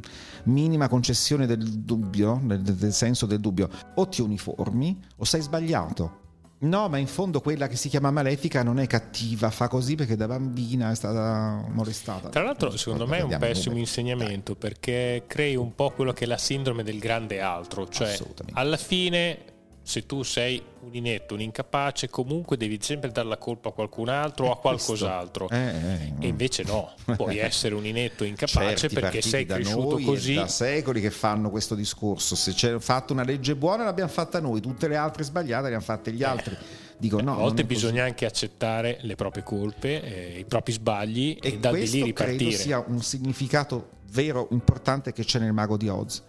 minima 0.45 0.89
concessione 0.89 1.47
del 1.47 1.63
dubbio, 1.63 2.41
del, 2.43 2.63
del 2.63 2.93
senso 2.93 3.27
del 3.27 3.41
dubbio. 3.41 3.69
O 3.97 4.09
ti 4.09 4.23
uniformi 4.23 5.01
o 5.17 5.25
sei 5.25 5.43
sbagliato. 5.43 6.21
No, 6.63 6.89
ma 6.89 6.99
in 6.99 7.09
fondo 7.09 7.41
quella 7.41 7.67
che 7.67 7.77
si 7.77 7.89
chiama 7.89 8.11
malefica 8.11 8.63
non 8.63 8.79
è 8.79 8.87
cattiva, 8.87 9.51
fa 9.51 9.67
così 9.69 9.97
perché 9.97 10.15
da 10.15 10.27
bambina 10.27 10.91
è 10.91 10.95
stata 10.95 11.65
molestata. 11.69 12.29
Tra 12.29 12.43
l'altro, 12.43 12.77
secondo 12.77 13.07
me 13.07 13.19
è 13.19 13.23
un 13.23 13.37
pessimo 13.39 13.77
insegnamento 13.77 14.55
perché 14.55 15.25
crei 15.27 15.57
un 15.57 15.75
po' 15.75 15.91
quello 15.91 16.13
che 16.13 16.25
è 16.25 16.27
la 16.29 16.39
sindrome 16.39 16.85
del 16.85 16.99
grande 16.99 17.41
altro, 17.41 17.89
cioè 17.89 18.17
alla 18.53 18.77
fine 18.77 19.52
se 19.83 20.07
tu 20.07 20.23
sei 20.23 20.63
un 20.81 20.95
inetto, 20.95 21.35
un 21.35 21.41
incapace, 21.41 22.09
comunque 22.09 22.57
devi 22.57 22.79
sempre 22.81 23.11
dare 23.11 23.27
la 23.27 23.37
colpa 23.37 23.71
a 23.71 23.73
qualcun 23.73 24.09
altro 24.09 24.47
o 24.47 24.53
a 24.53 24.59
qualcos'altro. 24.59 25.49
Eh, 25.49 25.57
eh, 25.57 26.13
e 26.21 26.27
invece 26.29 26.63
no, 26.63 26.93
puoi 27.17 27.39
essere 27.39 27.75
un 27.75 27.85
inetto 27.85 28.25
incapace 28.25 28.77
Certi 28.77 28.95
perché 28.95 29.23
sei 29.23 29.45
cresciuto 29.45 29.99
così. 29.99 30.35
da 30.35 30.47
secoli 30.47 31.01
che 31.01 31.11
fanno 31.11 31.51
questo 31.51 31.75
discorso. 31.75 32.37
Se 32.37 32.53
c'è 32.53 32.79
fatto 32.79 33.13
una 33.13 33.25
legge 33.25 33.57
buona 33.57 33.85
l'abbiamo 33.85 34.11
fatta 34.11 34.41
noi, 34.41 34.61
tutte 34.61 34.87
le 34.87 34.97
altre 34.97 35.25
sbagliate 35.25 35.69
le 35.69 35.75
hanno 35.75 35.83
fatte 35.83 36.13
gli 36.13 36.23
altri. 36.23 36.57
Dico, 36.97 37.21
no, 37.21 37.33
a 37.33 37.39
volte 37.39 37.65
bisogna 37.65 38.05
anche 38.05 38.25
accettare 38.25 38.99
le 39.01 39.17
proprie 39.17 39.43
colpe, 39.43 40.03
eh, 40.03 40.39
i 40.39 40.45
propri 40.45 40.73
sbagli 40.73 41.37
e, 41.43 41.55
e 41.55 41.59
da 41.59 41.73
lì 41.73 41.81
ripartire. 41.81 42.37
credo 42.37 42.51
sia 42.53 42.85
un 42.87 43.03
significato 43.03 43.89
vero, 44.13 44.47
importante 44.53 45.13
che 45.13 45.25
c'è 45.25 45.41
nel 45.41 45.53
mago 45.53 45.77
di 45.77 45.89
Oz 45.89 46.23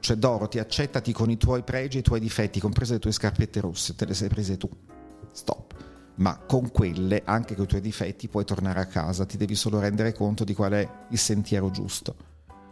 cioè 0.00 0.16
Dorothy, 0.16 0.58
accettati 0.58 1.12
con 1.12 1.30
i 1.30 1.36
tuoi 1.36 1.62
pregi 1.62 1.98
e 1.98 2.00
i 2.00 2.02
tuoi 2.02 2.20
difetti, 2.20 2.58
comprese 2.60 2.94
le 2.94 2.98
tue 2.98 3.12
scarpette 3.12 3.60
rosse, 3.60 3.94
te 3.94 4.06
le 4.06 4.14
sei 4.14 4.28
prese 4.28 4.56
tu. 4.56 4.68
Stop. 5.32 5.74
Ma 6.16 6.36
con 6.38 6.70
quelle, 6.70 7.22
anche 7.24 7.54
con 7.54 7.64
i 7.64 7.68
tuoi 7.68 7.80
difetti, 7.80 8.28
puoi 8.28 8.44
tornare 8.44 8.80
a 8.80 8.86
casa, 8.86 9.24
ti 9.24 9.36
devi 9.36 9.54
solo 9.54 9.78
rendere 9.78 10.12
conto 10.12 10.44
di 10.44 10.54
qual 10.54 10.72
è 10.72 10.88
il 11.08 11.18
sentiero 11.18 11.70
giusto, 11.70 12.14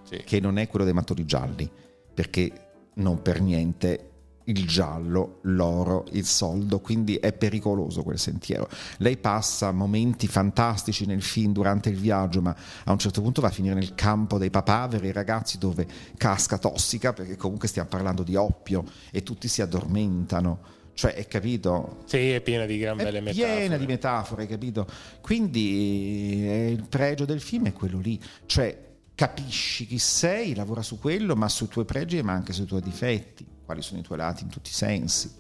sì. 0.03 0.23
che 0.25 0.41
non 0.41 0.59
è 0.59 0.69
quello 0.69 0.85
dei 0.85 0.95
mattoni 0.95 1.25
gialli, 1.25 1.71
perché 2.13 2.67
non 2.95 3.23
per 3.23 3.41
niente 3.41 4.11
il 4.49 4.67
giallo, 4.67 5.39
l'oro, 5.43 6.07
il 6.13 6.25
soldo, 6.25 6.81
quindi 6.81 7.17
è 7.17 7.33
pericoloso 7.33 8.03
quel 8.03 8.19
sentiero. 8.19 8.69
Lei 8.99 9.17
passa 9.17 9.73
momenti 9.73 10.27
fantastici 10.27 11.07
nel 11.07 11.23
film 11.23 11.53
durante 11.53 11.91
il 11.91 11.97
viaggio, 11.97 12.41
ma 12.41 12.55
a 12.85 12.93
un 12.93 12.99
certo 12.99 13.21
punto 13.21 13.41
va 13.41 13.49
a 13.49 13.53
finire 13.53 13.75
nel 13.75 13.95
campo 13.95 14.39
dei 14.39 14.51
papaveri, 14.51 15.13
ragazzi, 15.13 15.59
dove 15.59 15.87
casca 16.17 16.59
tossica, 16.59 17.13
perché 17.13 17.37
comunque 17.37 17.69
stiamo 17.69 17.89
parlando 17.89 18.23
di 18.23 18.37
oppio 18.37 18.85
e 19.11 19.23
tutti 19.23 19.49
si 19.49 19.63
addormentano. 19.63 20.77
Cioè, 20.95 21.15
è 21.15 21.27
capito? 21.29 22.03
Sì, 22.07 22.31
è 22.31 22.41
piena 22.41 22.65
di 22.65 22.79
gran 22.79 22.97
belle 22.97 23.21
metafore. 23.21 23.57
Piena 23.57 23.77
di 23.77 23.87
metafore, 23.87 24.47
capito? 24.47 24.87
Quindi 25.21 26.49
eh, 26.49 26.71
il 26.71 26.87
pregio 26.89 27.25
del 27.25 27.41
film 27.41 27.67
è 27.67 27.73
quello 27.73 28.01
lì. 28.01 28.21
Cioè, 28.47 28.87
capisci 29.15 29.87
chi 29.87 29.99
sei, 29.99 30.57
lavora 30.57 30.83
su 30.83 30.99
quello, 30.99 31.37
ma 31.37 31.49
sui 31.49 31.69
tuoi 31.69 31.85
pregi 31.85 32.21
ma 32.23 32.33
anche 32.33 32.53
sui 32.53 32.65
tuoi 32.65 32.81
difetti 32.81 33.57
quali 33.69 33.83
sono 33.83 34.01
i 34.01 34.03
tuoi 34.03 34.17
lati 34.17 34.45
in 34.45 34.49
tutti 34.49 34.71
i 34.71 34.73
sensi. 34.73 35.31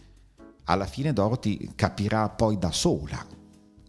Alla 0.64 0.84
fine 0.84 1.14
Dorothy 1.14 1.70
capirà 1.74 2.28
poi 2.28 2.58
da 2.58 2.70
sola 2.70 3.24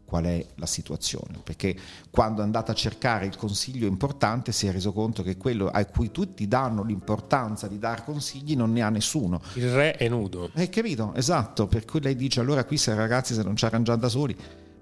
qual 0.06 0.24
è 0.24 0.46
la 0.56 0.66
situazione, 0.66 1.42
perché 1.44 1.78
quando 2.10 2.40
è 2.40 2.46
andata 2.46 2.72
a 2.72 2.76
cercare 2.76 3.26
il 3.26 3.36
consiglio 3.36 3.86
importante 3.86 4.54
si 4.54 4.66
è 4.66 4.72
reso 4.72 4.94
conto 4.94 5.24
che 5.24 5.36
quello 5.36 5.68
a 5.68 5.84
cui 5.84 6.10
tutti 6.10 6.48
danno 6.48 6.84
l'importanza 6.84 7.68
di 7.68 7.80
dare 7.80 8.06
consigli 8.06 8.56
non 8.56 8.72
ne 8.72 8.82
ha 8.82 8.90
nessuno. 8.90 9.42
Il 9.56 9.74
re 9.74 9.98
è 9.98 10.08
nudo. 10.08 10.50
Hai 10.54 10.70
capito? 10.70 11.14
Esatto, 11.16 11.68
per 11.68 11.84
cui 11.84 12.00
lei 12.00 12.16
dice 12.16 12.40
allora 12.40 12.64
qui 12.64 12.78
se 12.78 12.94
ragazzi 12.94 13.34
se 13.34 13.44
non 13.44 13.58
ci 13.58 13.66
arrangiamo 13.66 14.00
da 14.00 14.08
soli, 14.08 14.34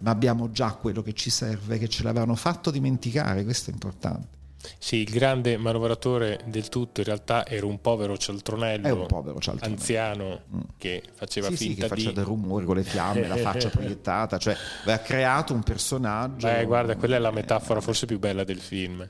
ma 0.01 0.11
abbiamo 0.11 0.51
già 0.51 0.71
quello 0.73 1.01
che 1.01 1.13
ci 1.13 1.31
serve, 1.31 1.79
che 1.79 1.89
ce 1.89 2.03
l'avevano 2.03 2.35
fatto 2.35 2.69
dimenticare, 2.69 3.43
questo 3.43 3.71
è 3.71 3.73
importante. 3.73 4.35
Sì, 4.79 4.97
il 4.97 5.09
grande 5.09 5.57
manovratore 5.57 6.41
del 6.45 6.69
tutto 6.69 6.99
in 7.01 7.05
realtà 7.05 7.45
era 7.45 7.65
un 7.65 7.79
povero 7.79 8.17
cialtronello, 8.17 9.01
un 9.01 9.05
povero 9.05 9.39
cialtronello. 9.39 9.79
anziano 9.79 10.41
mm. 10.53 10.59
che 10.77 11.03
faceva 11.13 11.47
sì, 11.49 11.55
finta 11.55 11.73
sì, 11.73 11.89
che 11.89 11.95
di... 11.95 12.01
faceva 12.01 12.11
dei 12.11 12.23
rumori 12.23 12.65
con 12.65 12.75
le 12.75 12.83
fiamme, 12.83 13.27
la 13.27 13.37
faccia 13.37 13.69
proiettata, 13.69 14.37
cioè 14.37 14.55
ha 14.85 14.99
creato 14.99 15.53
un 15.53 15.63
personaggio. 15.63 16.47
Beh, 16.47 16.65
guarda, 16.65 16.95
quella 16.95 17.17
è 17.17 17.19
la 17.19 17.31
metafora 17.31 17.81
forse 17.81 18.05
più 18.05 18.19
bella 18.19 18.43
del 18.43 18.59
film. 18.59 19.07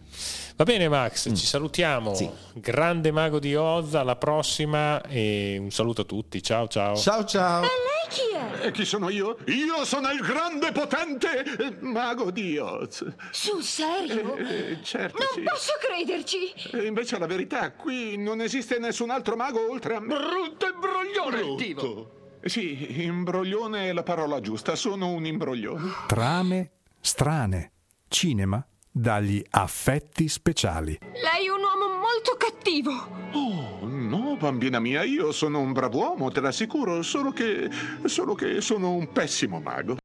Va 0.57 0.63
bene 0.63 0.89
Max, 0.89 1.29
mm. 1.29 1.33
ci 1.35 1.45
salutiamo. 1.45 2.15
Sì. 2.15 2.27
Grande 2.53 3.11
mago 3.11 3.37
di 3.37 3.55
Oz, 3.55 3.93
alla 3.93 4.15
prossima 4.15 5.01
e 5.03 5.57
un 5.59 5.69
saluto 5.69 6.01
a 6.01 6.05
tutti. 6.05 6.41
Ciao 6.41 6.67
ciao. 6.67 6.95
Ciao 6.95 7.23
ciao. 7.25 7.63
E 7.63 7.67
lei 7.67 8.07
chi 8.09 8.63
è? 8.63 8.65
E 8.65 8.71
chi 8.71 8.83
sono 8.83 9.09
io? 9.09 9.37
Io 9.45 9.85
sono 9.85 10.09
il 10.09 10.19
grande 10.19 10.71
potente 10.71 11.77
mago 11.81 12.31
di 12.31 12.57
Oz. 12.57 13.05
Sul 13.29 13.61
serio? 13.61 14.35
Eh, 14.35 14.71
eh 14.71 14.77
certo. 14.81 15.17
Non 15.35 15.36
sì. 15.37 15.43
posso 15.43 15.73
crederci. 15.79 16.53
E 16.73 16.85
invece 16.85 17.17
la 17.17 17.25
verità, 17.27 17.71
qui 17.71 18.17
non 18.17 18.41
esiste 18.41 18.79
nessun 18.79 19.09
altro 19.09 19.35
mago 19.35 19.69
oltre 19.69 19.95
a 19.95 19.99
me. 19.99 20.15
Brutto 20.15 20.67
imbroglione! 20.67 21.55
Brutto. 21.73 22.11
Sì, 22.43 23.03
imbroglione 23.03 23.89
è 23.89 23.93
la 23.93 24.03
parola 24.03 24.39
giusta, 24.39 24.75
sono 24.75 25.09
un 25.09 25.25
imbroglione. 25.25 25.91
Trame 26.07 26.71
strane. 26.99 27.71
Cinema 28.07 28.65
dagli 28.89 29.43
affetti 29.51 30.27
speciali. 30.27 30.97
Lei 31.01 31.45
è 31.45 31.49
un 31.49 31.61
uomo 31.61 31.99
molto 31.99 32.35
cattivo. 32.37 32.91
Oh, 33.33 33.85
no, 33.85 34.37
bambina 34.37 34.79
mia, 34.79 35.03
io 35.03 35.31
sono 35.31 35.59
un 35.59 35.71
brav'uomo, 35.71 36.31
te 36.31 36.41
l'assicuro, 36.41 37.01
solo 37.03 37.31
che. 37.31 37.69
solo 38.05 38.33
che 38.33 38.61
sono 38.61 38.93
un 38.93 39.11
pessimo 39.11 39.59
mago. 39.59 39.95